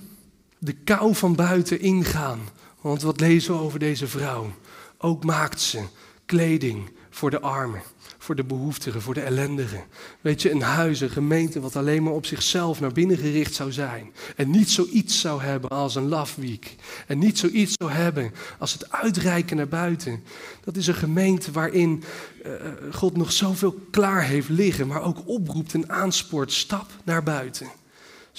de 0.58 0.72
kou 0.72 1.14
van 1.14 1.34
buiten 1.34 1.80
ingaan. 1.80 2.40
Want 2.80 3.02
wat 3.02 3.20
lezen 3.20 3.54
we 3.54 3.60
over 3.60 3.78
deze 3.78 4.06
vrouw? 4.06 4.52
Ook 4.98 5.24
maakt 5.24 5.60
ze 5.60 5.82
kleding 6.26 6.90
voor 7.10 7.30
de 7.30 7.40
armen, 7.40 7.82
voor 8.18 8.34
de 8.34 8.44
behoeftigen, 8.44 9.02
voor 9.02 9.14
de 9.14 9.20
ellendigen. 9.20 9.84
Weet 10.20 10.42
je, 10.42 10.50
een 10.50 10.62
huis, 10.62 11.00
een 11.00 11.10
gemeente 11.10 11.60
wat 11.60 11.76
alleen 11.76 12.02
maar 12.02 12.12
op 12.12 12.26
zichzelf 12.26 12.80
naar 12.80 12.92
binnen 12.92 13.16
gericht 13.16 13.54
zou 13.54 13.72
zijn. 13.72 14.12
En 14.36 14.50
niet 14.50 14.70
zoiets 14.70 15.20
zou 15.20 15.42
hebben 15.42 15.70
als 15.70 15.94
een 15.94 16.08
love 16.08 16.40
week. 16.40 16.76
En 17.06 17.18
niet 17.18 17.38
zoiets 17.38 17.74
zou 17.76 17.90
hebben 17.90 18.32
als 18.58 18.72
het 18.72 18.92
uitreiken 18.92 19.56
naar 19.56 19.68
buiten. 19.68 20.22
Dat 20.64 20.76
is 20.76 20.86
een 20.86 20.94
gemeente 20.94 21.52
waarin 21.52 22.04
uh, 22.46 22.52
God 22.92 23.16
nog 23.16 23.32
zoveel 23.32 23.74
klaar 23.90 24.22
heeft 24.22 24.48
liggen, 24.48 24.86
maar 24.86 25.02
ook 25.02 25.28
oproept 25.28 25.74
en 25.74 25.90
aanspoort. 25.90 26.52
Stap 26.52 26.86
naar 27.04 27.22
buiten. 27.22 27.77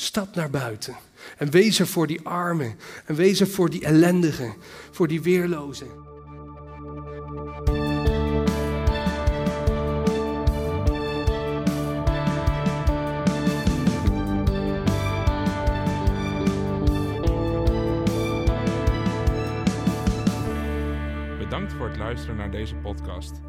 Stap 0.01 0.35
naar 0.35 0.49
buiten. 0.49 0.95
En 1.37 1.49
wees 1.51 1.79
er 1.79 1.87
voor 1.87 2.07
die 2.07 2.27
armen. 2.27 2.75
En 3.05 3.15
wees 3.15 3.39
er 3.39 3.47
voor 3.47 3.69
die 3.69 3.85
ellendigen. 3.85 4.53
Voor 4.91 5.07
die 5.07 5.21
weerlozen. 5.21 5.87
Bedankt 21.37 21.73
voor 21.73 21.87
het 21.87 21.97
luisteren 21.97 22.35
naar 22.35 22.51
deze 22.51 22.75
podcast. 22.75 23.48